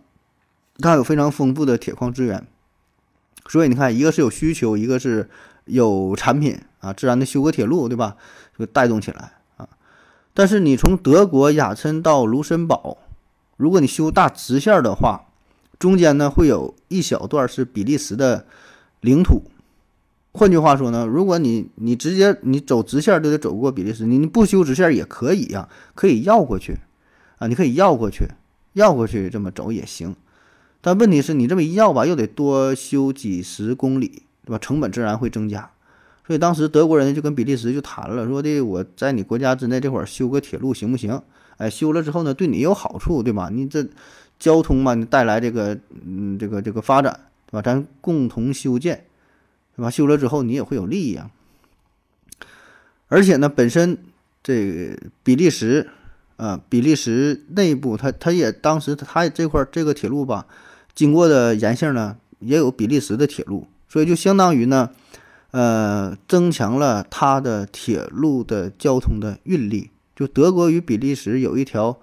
[0.79, 2.43] 它有非常丰富的铁矿资源，
[3.47, 5.29] 所以你看，一个是有需求，一个是
[5.65, 8.15] 有产品啊，自然的修个铁路对吧，
[8.57, 9.69] 就带动起来啊。
[10.33, 12.97] 但是你从德国亚琛到卢森堡，
[13.57, 15.25] 如果你修大直线的话，
[15.77, 18.47] 中间呢会有一小段是比利时的
[19.01, 19.43] 领土，
[20.37, 26.75] 换句话说呢，如果你你直接你走直线就得走过比利时，你你不修直线也可以呀，可以绕过去，
[27.37, 28.27] 啊，你可以绕过去，
[28.73, 30.15] 绕过去这么走也行，
[30.81, 34.57] 但问题是你这么一绕吧，又得多修几十公里，对吧？
[34.59, 35.71] 成本自然会增加，
[36.27, 41.21] 所以当时德国人就跟比利时就谈了，说的我在你国家之内这会儿修个铁路行不行？
[41.57, 43.49] 哎，修了之后呢，对你有好处，对吧？
[43.51, 43.87] 你这。
[44.37, 47.17] 交通嘛，你带来这个，嗯，这个这个发展，
[47.49, 47.61] 对吧？
[47.61, 49.05] 咱共同修建，
[49.75, 49.89] 对吧？
[49.89, 51.29] 修了之后你也会有利益啊。
[53.07, 53.97] 而且呢，本身
[54.43, 55.89] 这比利时，
[56.37, 60.47] 啊，比利时内部，它它也当时它这块这个铁路吧，
[60.93, 64.89] 经过的沿线呢，也有比利时的铁路，所以就相当于呢，
[65.51, 69.91] 呃，增强了它的铁路的交通的运力。
[70.15, 71.99] 就德国与比利时有一条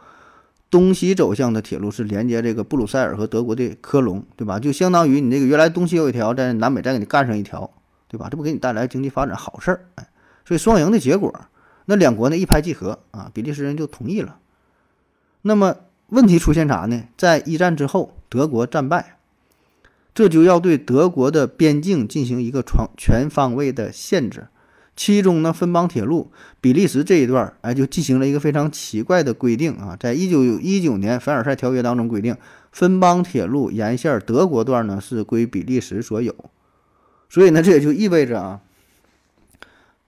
[0.73, 4.59] 东西走向的铁路，是连接这个布鲁塞尔和德国的科隆，对吧？
[4.59, 7.71] 就相当于你这个原来东西有一条，在南北再给你干上一条，
[8.09, 8.29] 对吧？
[8.31, 9.85] 这不给你带来经济发展好事儿？
[9.97, 10.09] 哎，
[10.47, 11.31] 所以双赢的结果，
[11.85, 14.39] 那两国呢一拍即合啊，比利时人就同意了。
[15.43, 15.77] 那么
[16.09, 17.05] 问题出现啥呢？
[17.19, 19.19] 在一战之后，德国战败，
[20.15, 24.47] 这就要对德国的边境进行一个全全方位的限制。
[24.95, 26.31] 其中呢，分邦铁路
[26.61, 32.37] 比利时这一段，哎，就进行了一个非常奇怪的规定啊，在一九一九年凡尔赛条约当中规定，
[32.71, 36.35] 分邦铁路沿线德国段呢是归比利时所有，
[37.31, 38.61] 所以呢，这也就意味着啊，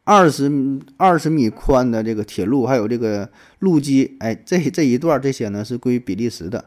[0.05, 0.53] 二十
[0.99, 3.31] 二十米宽的这个铁路还有这个
[3.61, 6.67] 路基，哎，这这一段这些呢是归比利时的。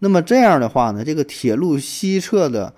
[0.00, 2.74] 那么这样的话呢，这个铁路西侧的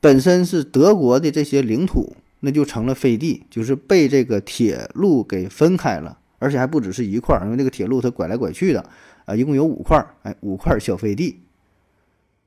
[0.00, 2.16] 本身是德国的这些领土。
[2.40, 8.84] 那就成了飞地，就是被这个铁路给分开了，而且还不只是一块，因为这个铁路它拐来拐去的，
[9.24, 11.40] 啊，一共有五块，哎，五块小飞地。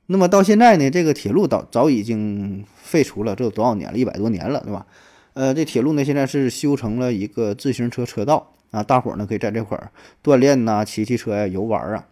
[0.06, 3.98] 那么到现在呢，这个铁路早早已经废除了，这有多少年了？
[3.98, 4.86] 一百多年了，对吧？
[5.34, 9.90] 呃，这铁路呢现在是修成了一个自行车车道啊，大伙儿呢可以在这块儿
[10.22, 12.06] 锻炼呐，骑骑车呀，游玩啊。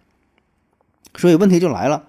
[1.16, 2.08] 所以问题就来了。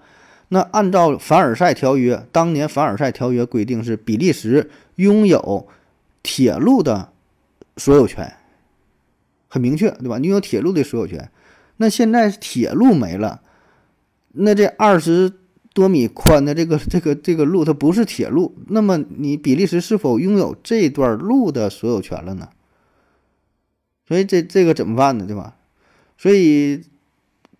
[0.52, 5.68] 那按照凡尔赛条约，当年凡尔赛条约规定是比利时拥有
[6.24, 7.12] 铁路的
[7.76, 8.34] 所有权，
[9.46, 10.18] 很明确，对吧？
[10.18, 11.30] 拥有铁路的所有权。
[11.76, 13.42] 那现在铁路没了，
[14.32, 15.32] 那这二十
[15.72, 22.48] 多米宽的这个这个这个路它不是铁路，那么你比利时是否拥有这段路的所有权了呢？
[24.08, 25.26] 所以这这个怎么办呢？
[25.28, 25.54] 对吧？
[26.18, 26.82] 所以。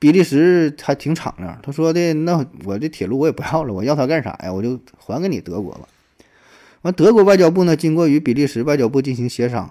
[0.00, 4.50] 比利时还挺敞亮，他说的那我这铁路我也不要了，我要它干啥呀？
[4.50, 5.80] 我就还给你德国吧。
[6.80, 9.70] 完，德国外交部呢，经过与比利时外交部进行协商，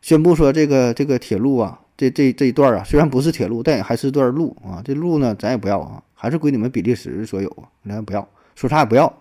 [0.00, 4.80] 宣布说这个这个铁路啊，这这这一段啊，虽然不是铁路，但也还是段路啊。
[4.82, 9.12] 这路呢，咱也不要啊，还是归你们比利时所有啊，咱不要，说啥也不要。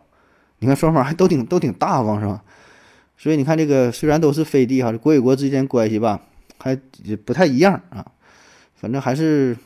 [0.59, 2.41] 你看双方还都挺都挺大方是吧？
[3.17, 6.21] 所以你看这个虽然都是飞地哈，国与国之间关系吧，
[6.57, 6.79] 还
[7.25, 8.05] 不太一样啊。
[8.75, 9.57] 反正还是。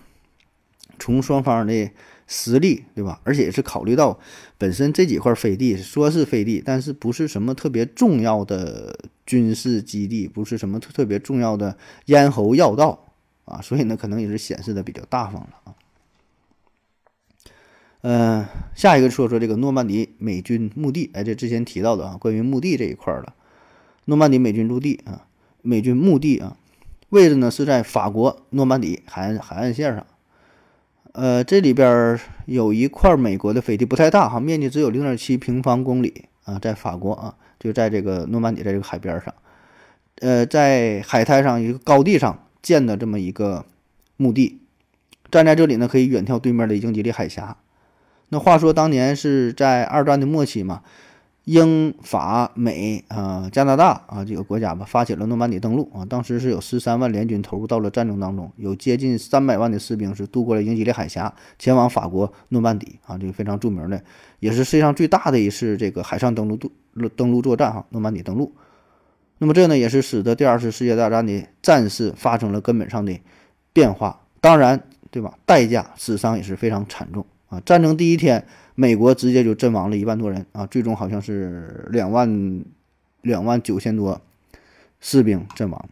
[1.00, 1.90] 从双方的
[2.26, 3.20] 实力，对吧？
[3.24, 4.18] 而且也是考虑到
[4.58, 13.14] 本身这几块飞地说是飞地，但是不是什么特别重要的军事基地，不是什么特特别重要的咽喉要道
[13.46, 15.76] 啊，所以呢，可能也是显示的比较大方了啊。
[18.02, 23.34] 嗯，下一个说说这个诺曼底美军墓地，哎，这之前提到的啊，关于墓地这一块的
[24.06, 25.28] 诺曼底美军驻地啊，
[25.62, 26.58] 美军墓地啊，
[27.10, 30.06] 位置呢是在法国诺曼底海岸海岸线上。
[31.14, 39.34] 呃，这里边有一块美国的飞地，不太大哈，面积只有零点七平方公里啊，在法国啊，就在这个诺曼底，在这个海边上，
[40.22, 43.64] 呃，在海滩上一个高地上建的这么一个
[44.18, 44.62] 墓地，
[45.30, 47.58] 站在这里呢，可以远眺对面的英吉利海峡。
[48.30, 50.82] 那话说当年是在二战的末期嘛。
[51.46, 56.06] 英法美啊，加拿大啊，几个国家吧，发起了诺曼底登陆啊。
[56.06, 63.18] 当时是有十三万联军投入到了战争当中，有接近三百万的士兵是渡过了英吉利海峡，前往法国诺曼底啊。
[63.18, 64.02] 这个非常著名的，
[64.40, 66.72] 也是世界上最大的一次这个海上登陆渡
[67.18, 68.54] 登陆作战哈，诺曼底登陆。
[69.40, 73.20] 那么这呢，也是使得第二次世界大战的战事发生了根本上的
[73.74, 74.22] 变化。
[74.40, 74.82] 当然，
[75.12, 75.34] 对吧？
[75.46, 77.62] 代价死伤也是非常惨重啊。
[77.66, 78.46] 战争第一天。
[78.76, 82.64] 美国直接就阵亡了一万多人啊，最终好像是两万
[83.22, 84.20] 两万九千多
[85.00, 85.90] 士兵阵亡，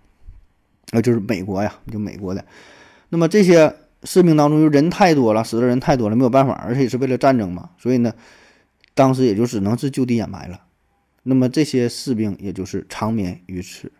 [0.92, 2.44] 啊，就是美国呀，就美国的。
[3.10, 8.14] 那么这些士兵当中，就人太多了，死的人太多了，没有办法，而且也是为了战争嘛，所以呢，
[8.96, 10.62] 当时也就只能是就地掩埋了。
[11.24, 13.92] 那么这些士兵也就是长眠于此。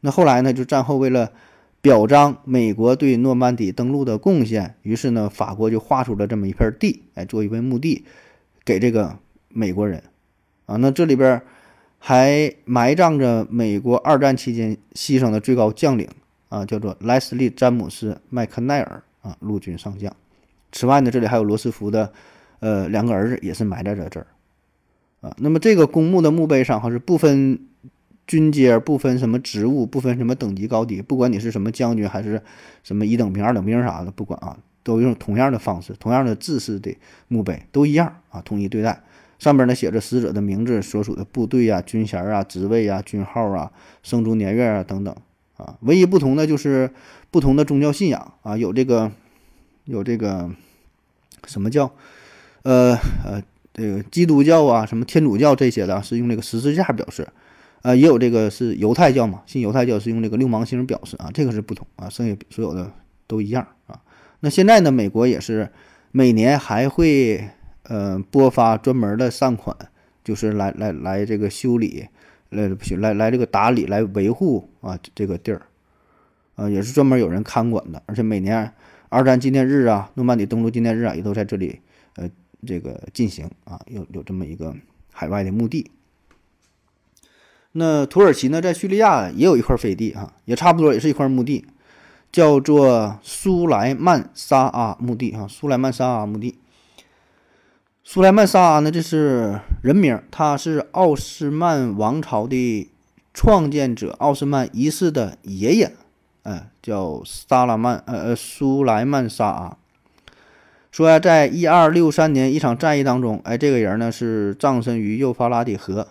[0.00, 1.32] 那后来呢，就战后为了
[1.80, 8.04] 表彰美国对诺曼底登陆的贡献，于是呢，法国就划出了这么一片地，哎，做一片墓地。
[8.66, 9.16] 给这个
[9.48, 10.02] 美国人，
[10.66, 11.40] 啊，那这里边
[11.98, 16.06] 还埋葬着美国二战期间牺牲的最高将领
[16.48, 20.12] 啊，叫做莱斯利·詹姆斯·麦克奈尔啊，陆军上将。
[20.72, 22.12] 此外呢，这里还有罗斯福的
[22.58, 24.26] 呃两个儿子也是埋在这这儿
[25.20, 25.32] 啊。
[25.38, 27.58] 那么这个公墓的墓碑上还是不分
[28.26, 32.42] 军阶、不分什么职务、不分什么等级高低，不管你是什么将军还是
[32.82, 34.58] 什么一等兵、二等兵啥的，不管啊。
[34.86, 39.02] 都用同样的方式，同样的制式的墓碑都一样啊，统一对待。
[39.40, 43.72] 上边呢写着死者的名字、所属的部队啊、军衔啊、职位啊、军号啊、
[44.04, 45.12] 生卒年月啊等等
[45.56, 45.76] 啊。
[45.80, 46.88] 唯一不同的就是
[47.32, 49.10] 不同的宗教信仰啊，有这个
[49.86, 50.48] 有这个
[51.48, 51.92] 什么教？
[52.62, 53.42] 呃呃，
[53.74, 57.26] 这个基督教啊，什么天主教这些的，是用这个十字架表示。
[57.82, 62.90] 呃，也有这个是犹太教嘛，信犹太教是用这个六芒星表示啊，这个是不同啊，剩下所有的
[63.28, 64.00] 都一样啊。
[64.46, 65.68] 那现在呢，美国也是
[66.12, 67.48] 每年还会
[67.82, 69.76] 呃拨发专门的善款，
[70.22, 72.06] 就是来来来这个修理，
[72.50, 75.62] 来不来来这个打理来维护啊这个地儿，
[76.54, 78.72] 啊也是专门有人看管的，而且每年
[79.08, 81.80] 二战纪念日啊、诺曼底登陆纪念日啊，也都在这里
[82.14, 82.30] 呃
[82.64, 84.72] 这个进行啊，有有这么一个
[85.12, 85.90] 海外的墓地。
[87.72, 91.66] 那土耳其呢，在叙利亚也有一块飞地啊，也差不多也是一块墓地，
[92.36, 96.58] 叫做苏莱曼沙阿墓地啊，苏莱曼沙阿墓地。
[98.04, 102.90] 苏莱曼沙阿呢，这是人名，他是奥斯曼王朝的
[103.32, 105.96] 创建者奥斯曼一世的爷爷，
[106.42, 109.78] 哎，叫萨拉曼，呃呃，苏莱曼沙阿。
[110.92, 116.06] 说呀，在一二六三年一场战役当中，哎，这个人呢是葬身于幼发拉底河。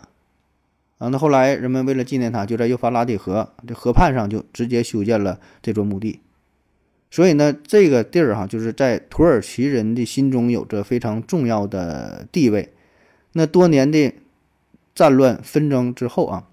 [0.97, 6.21] 啊，那后来人们为了纪念他，就在幼发拉底河这河畔上就直接修建了这座墓地。
[7.11, 12.73] 所以呢，这个地儿哈，就是在土耳其人的心中有着非常重要的地位。
[13.33, 14.13] 那多年的
[14.93, 16.47] 战乱纷争之后啊，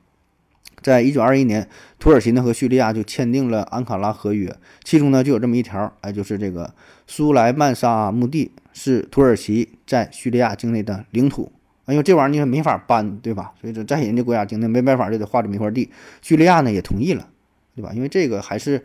[0.82, 1.68] 在一九二一年，
[1.98, 6.74] 土耳其呢和叙利亚就签订了安卡拉合约，其中呢就有这么一条，哎，就是这个
[7.06, 11.52] 苏莱曼沙墓地是土耳其在叙利亚境内的领土。
[11.92, 13.52] 因为这玩意儿你也没法搬，对吧？
[13.60, 15.88] 所以说在人家国家境内没办法就得划这么一块地。
[16.20, 17.28] 叙利亚呢也同意了，
[17.76, 17.92] 对吧？
[17.94, 18.82] 因为这个还是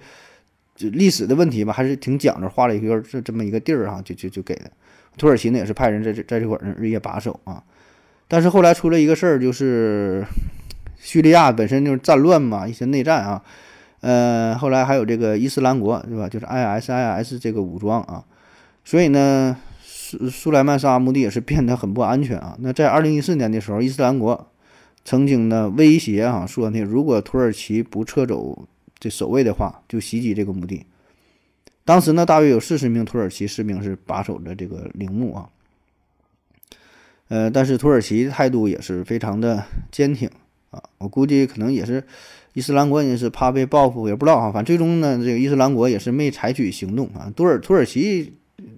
[0.76, 4.70] 就历史的问题吧，还是挺讲究，划了一个这这么一个地儿哈，就就就给了。
[5.18, 7.64] 土耳其呢也是派人在这在这块儿日夜把守啊。
[8.28, 10.26] 但是后来出了一个事儿，就是
[10.98, 13.42] 叙利亚本身就是战乱嘛，一些内战啊。
[14.02, 16.30] 呃，后来还有这个伊斯兰国，对吧？
[16.30, 18.24] 就是 ISIS 这个武装啊，
[18.84, 19.58] 所以呢。
[20.08, 22.56] 苏苏莱曼沙墓地也是变得很不安全啊。
[22.62, 24.50] 那在二零一四年的时候，伊斯兰国
[25.04, 28.66] 曾经呢威胁啊说呢，如果土耳其不撤走
[28.98, 30.86] 这守卫的话，就袭击这个墓地。
[31.84, 35.50] 当时呢，大约有四十名土耳其士兵是把守着这个陵墓啊。
[37.28, 40.30] 呃，但是土耳其态度也是非常的坚挺
[40.70, 40.82] 啊。
[41.00, 42.02] 我估计可能也是
[42.54, 44.54] 伊斯兰国也是怕被报复，也不知道啊。
[44.54, 47.30] 反正最终呢，这个伊斯兰国也是没采取行动啊。
[47.36, 48.34] 土耳土耳其。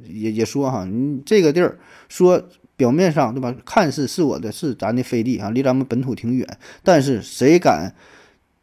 [0.06, 1.78] 也也说哈，你这个地儿
[2.08, 2.42] 说
[2.76, 6.48] 表面上对吧，看似是我的，是咱的飞地啊，离咱们本土挺远。
[6.84, 7.94] 但是谁敢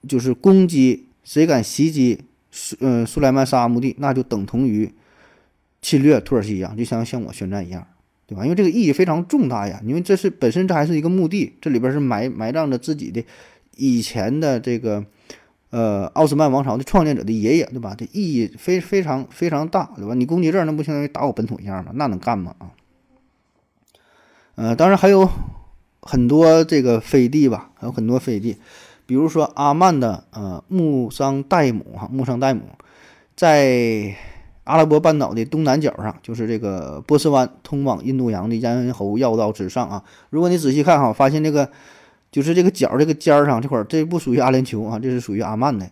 [0.09, 2.21] 就是攻击，谁敢袭击
[2.51, 4.91] 苏嗯苏莱曼沙墓地，那就等同于
[5.83, 7.87] 侵略土耳其一样，就像向我宣战一样，
[8.27, 8.45] 对吧？
[8.45, 13.23] 因为这个意义非常重大呀，因为这是本身这还是一个墓地，这里边是埋埋葬着自己的
[13.77, 15.05] 以前的这个。
[15.71, 17.95] 呃，奥斯曼王朝的创建者的爷爷，对吧？
[17.99, 20.15] 这意义非非常非常大，对吧？
[20.15, 21.91] 你攻击这儿，那不相当于打我本土一样吗？
[21.95, 22.55] 那能干吗？
[22.59, 22.71] 啊？
[24.55, 25.29] 呃，当然还有
[26.01, 28.57] 很多这个飞地吧，还有很多飞地，
[29.07, 32.63] 比如说阿曼的呃穆桑代姆哈，穆桑代姆
[33.35, 34.15] 在
[34.63, 40.05] 阿拉伯半岛的东南角上，就是这个波斯湾通往印度洋的咽喉要道之上啊。
[40.31, 41.69] 如果你仔细看哈，发现这个。
[42.37, 45.89] 就是这个角这个尖儿上这块，这不属于阿联酋啊，这是属于阿曼的。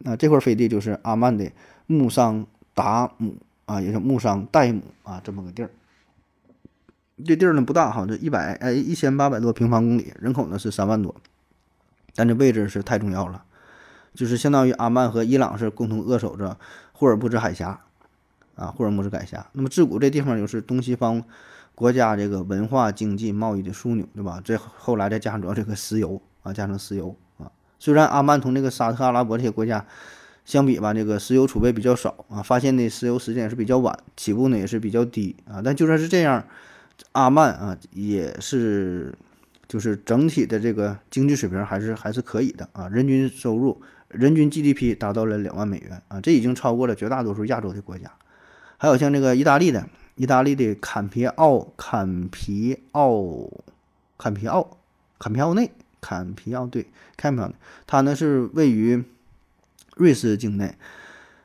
[0.00, 1.50] 那这块飞地就是阿曼的
[1.86, 3.34] 穆桑达姆
[3.64, 5.70] 啊，也叫穆桑代姆啊，这么个地儿。
[7.24, 11.14] 这地儿呢不大哈，这一百哎一千八百多平方公里，人口呢是三万多，
[12.14, 13.42] 但这位置是太重要了，
[14.14, 16.58] 就是相当于阿曼和伊朗是共同扼守着
[16.92, 17.80] 霍尔木兹海峡
[18.54, 19.46] 啊，霍尔木兹海峡。
[19.52, 21.24] 那么自古这地方就是东西方。
[21.74, 24.40] 国家这个文化、经济、贸易的枢纽，对吧？
[24.44, 27.50] 这后来再加上主要这个石油啊，加上石油啊。
[27.80, 29.84] 虽然阿曼同这个沙特阿拉伯这些国家
[30.44, 35.60] 相比吧，这个石油储备比较少啊，发现的石油时间也是比较晚，起步呢也是比较低啊。
[35.64, 36.46] 但就算是这样，
[37.12, 39.12] 阿曼啊也是
[39.66, 42.88] 就是整体的这个经济水平还是还是可以的啊。
[42.88, 48.12] 人均收入、人均 GDP 达到了两万美元啊，这已经超过了绝大多数亚洲的国家。
[48.76, 49.84] 还有像这个意大利的。
[50.16, 53.50] 意大利的坎皮奥坎皮奥
[54.16, 54.76] 坎皮奥
[55.18, 56.86] 坎皮奥内坎皮奥对
[57.16, 57.52] 坎皮奥，
[57.86, 59.02] 它呢是位于
[59.96, 60.74] 瑞士境内，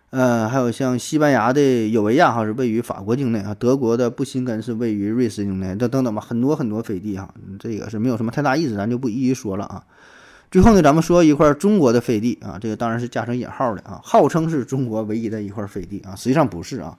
[0.10, 9.84] 呃，还有像西班牙的有维亚哈是位于法国境内啊，德国的布辛根是位于瑞士境内，这等等吧，很多很多飞地哈，这个是没有什么太大意思，咱就不一一说了啊。
[10.52, 16.98] 最后呢，咱们说一块中国的飞地啊，这个当然是加上引号的啊，号称是中国唯一的一块飞地啊，实际上不是啊。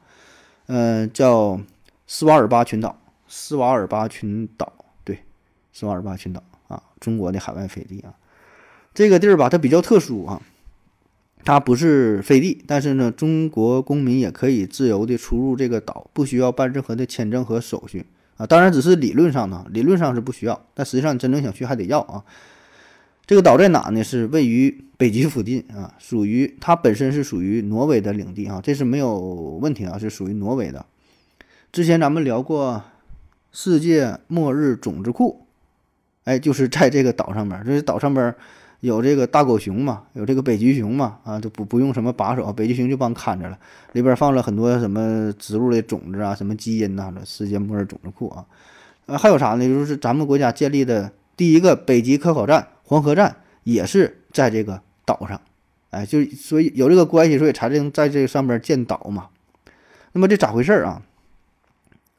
[0.73, 1.61] 嗯，叫
[2.07, 2.97] 斯瓦尔巴群岛，
[3.27, 5.25] 斯瓦尔巴群岛，对，
[5.73, 8.15] 斯瓦尔巴群岛啊，中国的海外飞地啊，
[8.95, 10.41] 这个地儿吧，它比较特殊啊，
[11.45, 18.07] 它不是飞地，但是呢，中国公民也可以自由的出入这个岛，不需要办任何的签证和手续
[18.37, 22.25] 啊，当然只是理论上呢，理论上是不需要，但实际上真正想去还得要啊。
[23.27, 24.03] 这个岛在哪呢？
[24.03, 29.19] 是位于北极附近啊，属于它本身是属于挪威的领地啊，这是没有
[29.63, 30.85] 问题啊，是属于挪威的。
[31.71, 32.83] 之前咱们聊过
[33.53, 35.47] 世界末日种子库，
[36.25, 38.35] 哎，就是在这个岛上面，这岛上边
[38.81, 43.57] 有这个大狗熊嘛，有这个北极熊嘛，啊，就不不用什么把守，北极熊就帮看着了。
[43.93, 48.45] 里边放了很多什么植物的种子啊，什么基因呐，这世界末日种子库啊，
[49.07, 49.69] 呃，还有啥呢？
[49.69, 55.41] 就是咱们国家建立的第一个北极科考站——黄河站，也是在这个岛上，
[55.91, 59.29] 哎，就所以有这个关系，所以才能在这个上边建岛嘛。
[60.11, 61.01] 那么这咋回事啊？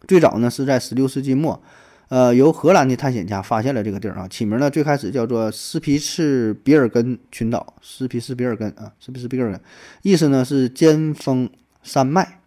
[0.07, 1.61] 最早呢是在十六世纪末，
[2.07, 9.59] 呃，由荷兰的探险家发现了这个地儿啊，起名呢最开始叫做斯皮茨比尔根群岛，斯皮茨比尔根啊，斯皮茨比尔根，
[10.03, 11.49] 意思呢是尖峰
[11.83, 12.39] 山脉。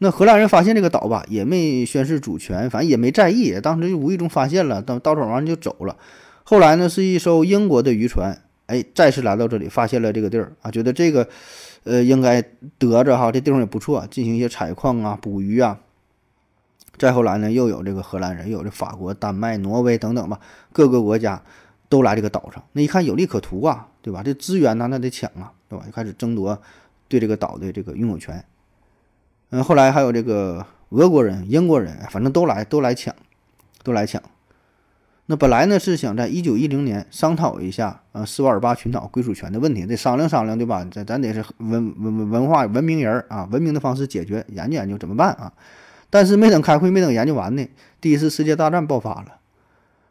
[0.00, 5.96] 那荷兰人发现这个岛吧，也没宣示主权，反正也没在意，当时就无意中发现了，到到手完就走了。
[6.52, 11.26] 后来呢，是一艘英国的渔船，哎，再次来到这里，发现了这个地儿啊，觉得这个，
[11.84, 12.42] 呃，应该
[12.76, 15.80] 得着哈，这地方也不错，进行一些采矿啊、捕鱼啊。
[16.98, 20.38] 再后来呢，又有这个荷兰人，又有这法国、丹麦、挪威等等吧，
[20.74, 21.42] 各个国家
[21.88, 22.62] 都来这个岛上。
[22.72, 24.22] 那一看有利可图啊，对吧？
[24.22, 25.86] 这资源呢，那得抢啊，对吧？
[25.86, 26.60] 就开始争夺
[27.08, 28.44] 对这个岛的这个拥有权。
[29.48, 33.14] 嗯，后来还有这个俄国人、英国人，反正都来，都来抢，
[33.82, 34.22] 都来抢。
[35.26, 40.84] 那本来呢是想在一九一零年商讨一下呃斯瓦尔巴群岛归属权的问题，得商量商量，对吧？
[40.90, 45.52] 咱咱得是文文文化文明人啊，文明的方式解决，研究研究怎么办啊？
[46.10, 47.66] 但是没等开会，没等研究完呢，
[48.00, 49.38] 第一次世界大战爆发了。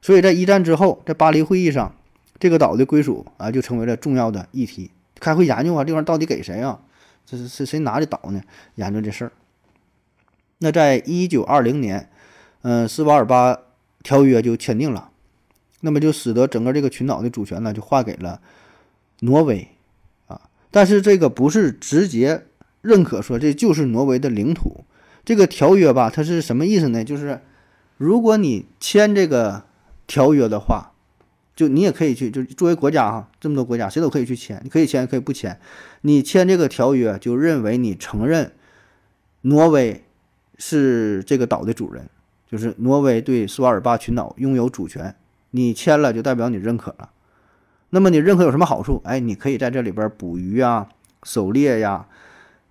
[0.01, 1.93] 所以在一战之后，在巴黎会议上，
[2.39, 4.91] 这个岛的归属啊就成为了重要的议题。
[5.19, 6.79] 开会研究啊，这玩意儿到底给谁啊？
[7.25, 8.41] 这是是谁拿的岛呢？
[8.75, 9.31] 研究这事儿。
[10.57, 12.09] 那在一九二零年，
[12.63, 13.59] 嗯，斯瓦尔巴
[14.03, 15.09] 条约就签订了，
[15.81, 18.41] 那么就使得整个这个群岛的主权呢就划给了
[19.21, 19.67] 挪威
[20.27, 20.41] 啊。
[20.69, 22.45] 但是这个不是直接
[22.81, 24.83] 认可说这就是挪威的领土。
[25.23, 27.03] 这个条约吧，它是什么意思呢？
[27.03, 27.41] 就是
[27.97, 29.65] 如果你签这个
[30.07, 30.93] 条约的话，
[31.55, 35.59] 就你也可以去，就作为国家哈，这么多国家谁都可以去签，你可以签，可以不签。
[36.01, 38.53] 你签这个条约，就认为你承认
[39.41, 40.03] 挪威
[40.57, 42.09] 是这个岛的主人，
[42.51, 45.15] 就是挪威对苏瓦尔巴群岛拥有主权。
[45.51, 47.09] 你签了，就代表你认可了。
[47.91, 49.01] 那么你认可有什么好处？
[49.05, 50.89] 哎，你可以在这里边捕鱼啊，
[51.23, 52.05] 狩猎呀。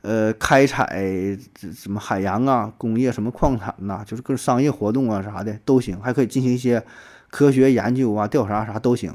[0.02, 1.04] 呃，开采
[1.74, 6.82] 什么海洋啊，工业什么矿产呐，就是各商业活动啊啥的都行，还可以进行一些
[7.30, 9.14] 科学研究啊、调查啥都行。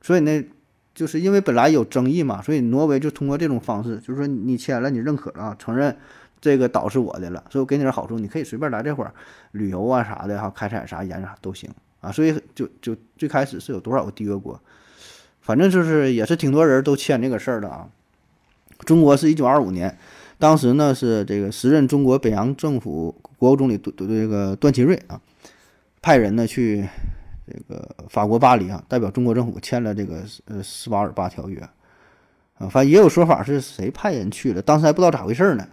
[0.00, 0.42] 所以呢，
[0.94, 5.94] 就是因为本来有争议嘛，所以挪威就通过这种方式，就是说你签了，你认可了，承认
[6.42, 9.14] 这个岛是我的了，所以我给你点好处，你可以随便来这块儿
[9.52, 11.70] 旅游啊啥的哈，开采啥研究啥都行
[12.00, 12.10] 啊。
[12.10, 14.60] 所以就就最开始是有多少个缔约国，
[15.40, 17.88] 反正就是也是挺多人都签这个事儿的啊。
[18.80, 19.96] 中国是一九二五年，
[20.38, 25.20] 当时呢是这个时任中国北洋政府国务总理段这个段祺瑞啊，
[26.00, 26.84] 派人呢去
[27.46, 31.60] 这个法国巴黎啊，代表中国政府签了这个呃斯巴尔巴条约
[32.58, 35.68] 啊，反正也有说法是谁派人去了，当时还不知道咋回事呢，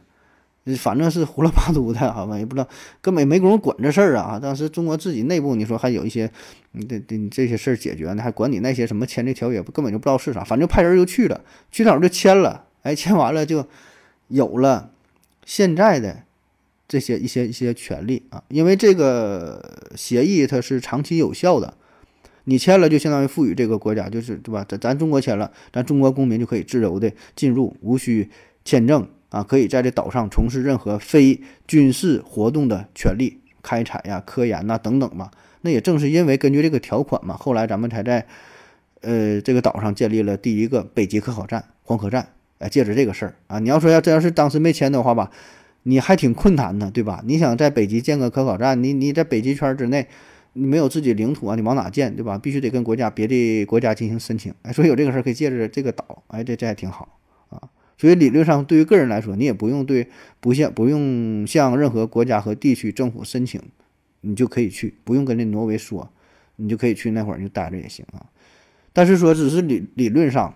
[0.75, 2.67] 反正是胡了八嘟的，好吧，也不知道，
[3.01, 4.39] 根本没工夫管这事儿啊。
[4.39, 6.29] 当时中国自己内部你说还有一些，
[6.71, 11.41] 你这这这些事儿解决呢，还管你那些什么签这条约，根本就不知道是啥，反正派人就去了，
[11.71, 12.65] 去那儿就签了。
[12.83, 13.65] 哎，签完了就
[14.29, 14.91] 有了
[15.45, 16.23] 现在的
[16.87, 21.73] 这些一些一些权利啊，因为这个协议它是长期有效的，
[22.45, 24.65] 你签了就相当于赋予这个国家，就是对吧？
[24.67, 28.29] 咱咱中国签了，咱中国公民就可以自由的进入，无需
[28.63, 35.31] 签证啊，可以在这岛上从事任何非军事活动的权利，开采呀、科研呐等等嘛。
[35.61, 38.25] 那也正是因为根据这个条款嘛，后来咱们才在
[39.01, 42.27] 呃这个岛上建立了第一个北极科考站——黄河站。
[42.59, 45.31] 哎，借着这个事儿啊，你要说要这要是当时没签的话吧，
[45.83, 47.23] 你还挺困难的，对吧？
[47.25, 50.05] 你想在北极建个科考站，你你在北极圈之内，
[50.51, 52.37] 你没有自己领土啊，你往哪建，对吧？
[52.37, 54.53] 必须得跟国家别的国家进行申请。
[54.63, 57.17] 哎，所以有这个事儿可以借着这个岛，哎，这这还挺好。
[57.99, 60.07] 所以理论上对于个人来说，你也不用对
[60.39, 63.61] 不向不用向任何国家和地区政府申请，
[64.21, 66.09] 你就可以去，不用跟那挪威说，
[66.55, 68.25] 你就可以去那会儿就待着也行啊。
[68.93, 70.55] 但是说只是理理论上。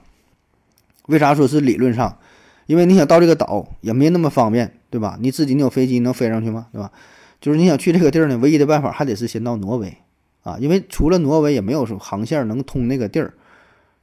[1.08, 2.18] 为啥说是理论上？
[2.66, 5.18] 因为你想到这个岛也没那么方便，对吧？
[5.20, 6.68] 你自己你有飞机能飞上去吗？
[6.72, 6.94] 对吧？
[7.42, 9.98] 就是你想去这个地儿呢，唯一的办法还得是先到挪威
[10.44, 13.34] 啊，因为除了挪威也没有什么航线能通那个地儿，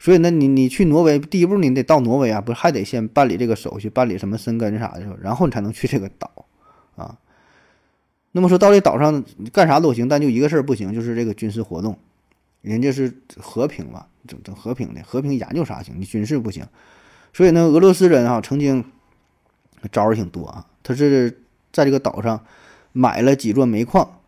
[0.01, 6.47] 所以呢，你你去挪威第一步你得到挪威啊，不是还得先办理这个手续，办理什么申根啥的，然后你才能去这个岛
[6.97, 7.19] 啊。
[8.33, 9.23] 那么说到这岛上
[9.53, 11.99] 干啥都行，但就一个事儿不行，就是这个军事活动。
[12.63, 15.95] 人家是和平嘛，整整和平的，和平研究啥行？
[15.99, 16.65] 你军事不行。
[17.35, 18.83] 所以呢，俄罗斯人啊，曾经
[19.93, 21.43] 招儿挺多啊，他是
[21.73, 22.43] 在这个岛上
[22.93, 24.21] 买了几座煤矿，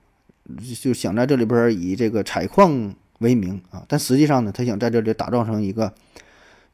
[0.83, 5.91] 就想在这里边以这个采矿为名啊，但实际上呢，他想在这里打造成一个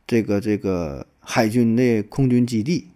[0.07, 2.89] 这个这个海军的空军基地。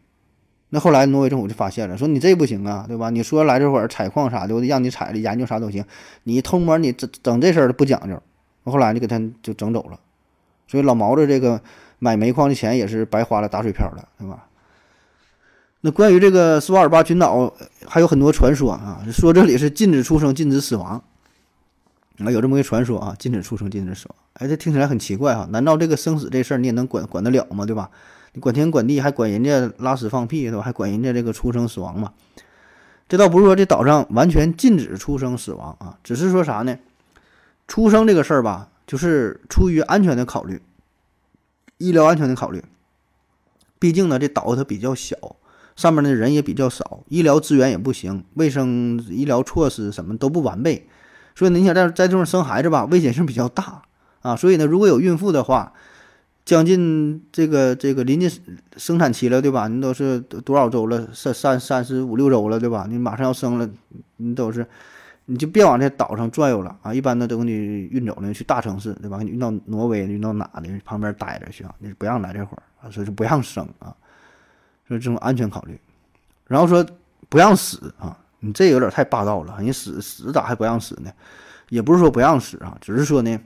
[0.70, 3.10] 那后来挪威政府就发现了，说你这不行啊，对吧？
[3.10, 5.84] 你说来这会儿采矿啥的，我得让你采的研究啥都行，
[6.24, 8.20] 你偷摸你整整这事儿不讲究。
[8.64, 10.00] 后来就给他就整走了，
[10.66, 11.60] 所以老毛子这个
[11.98, 14.46] 买煤矿的钱也是白花了，打水漂了，对吧？
[15.82, 17.52] 那关于这个斯瓦尔巴群岛
[17.86, 21.02] 还有很多传说啊，说这里是禁止出生、禁止死亡
[22.18, 24.16] 啊，有这么一个传说啊，禁止出生、禁止死亡。
[24.34, 27.66] 哎，这听起来很奇怪哈，难道这个生死这事儿你也能管管得了吗？
[27.66, 27.90] 对吧？
[28.34, 30.62] 你管天管地，还管人家拉屎放屁，对吧？
[30.62, 32.12] 还管人家这个出生死亡嘛？
[33.08, 36.78] 这倒不是说这岛上完全禁止出生死亡啊，只是说啥呢？
[37.68, 40.62] 出生这个事儿吧，就是出于安全的考虑，
[41.78, 42.62] 医疗安全的考虑。
[43.78, 45.16] 毕竟呢，这岛它比较小，
[45.76, 50.86] 上面的人也比较少，医疗资源也不行，卫生医疗措施什么都不完备，
[51.34, 53.82] 所以呢，你想在在这种生孩子吧，危险性比较大
[54.20, 54.36] 啊。
[54.36, 55.72] 所以呢，如果有孕妇的话，
[56.44, 58.28] 将近这个这个临近
[58.76, 59.68] 生产期了，对吧？
[59.68, 61.08] 你都是多少周了？
[61.12, 62.86] 三三三十五六周了，对吧？
[62.88, 63.68] 你马上要生了，
[64.16, 64.66] 你都是，
[65.26, 66.92] 你就别往这岛上转悠了啊！
[66.92, 69.18] 一般的都给你运走了，去大城市，对吧？
[69.18, 71.72] 给你运到挪威，运到哪的旁边待着去啊？
[71.78, 73.94] 你不让来这会儿啊，所以说不让生啊，
[74.88, 75.78] 所以这种安全考虑。
[76.48, 76.84] 然后说
[77.28, 81.12] 不让死啊，你这有点太霸道了，你死死咋还不让死呢？
[81.68, 83.38] 也不是说不让死啊，只是说呢，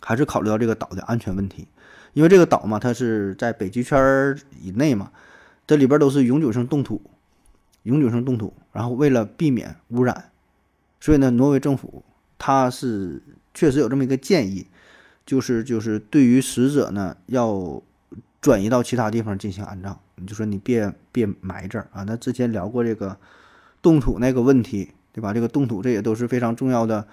[0.00, 1.66] 还是考虑到这个岛的安全问题。
[2.12, 5.10] 因为这个岛嘛，它是在北极圈以内嘛，
[5.66, 7.00] 这里边都是永久性冻土，
[7.84, 8.52] 永久性冻土。
[8.70, 10.30] 然后为了避免污染，
[11.00, 12.04] 所以呢，挪威政府
[12.36, 13.22] 它是
[13.54, 14.66] 确实有这么一个建议，
[15.24, 17.82] 就是就是对于死者呢要
[18.42, 19.98] 转移到其他地方进行安葬。
[20.16, 22.04] 你就说你别别埋这儿啊。
[22.04, 23.16] 那之前聊过这个
[23.82, 25.34] 冻土那个问题，对吧？
[25.34, 27.06] 这个冻土这也都是非常重要的，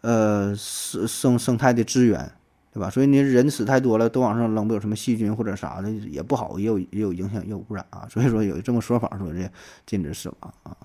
[0.00, 2.32] 呃，生生生态的资源。
[2.72, 2.90] 对吧？
[2.90, 8.06] 所以你人死太多了，都往上扔，不有什么细菌或者啥的也不好，也有也有影响，也有污染啊。
[8.10, 9.50] 所以说有这么说法，说这
[9.86, 10.76] 禁止死亡啊。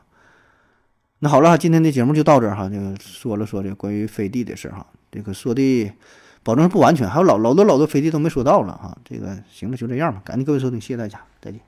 [1.19, 5.91] 那好了，今天的节目就到这儿哈，这个说了说这关于飞地的事儿哈，这个说的
[6.43, 8.97] 保证不完全，还有老老多老多飞地都没说到了哈。
[9.03, 11.59] 这个行了，就这样吧，感谢各位收听，谢谢大家，再见。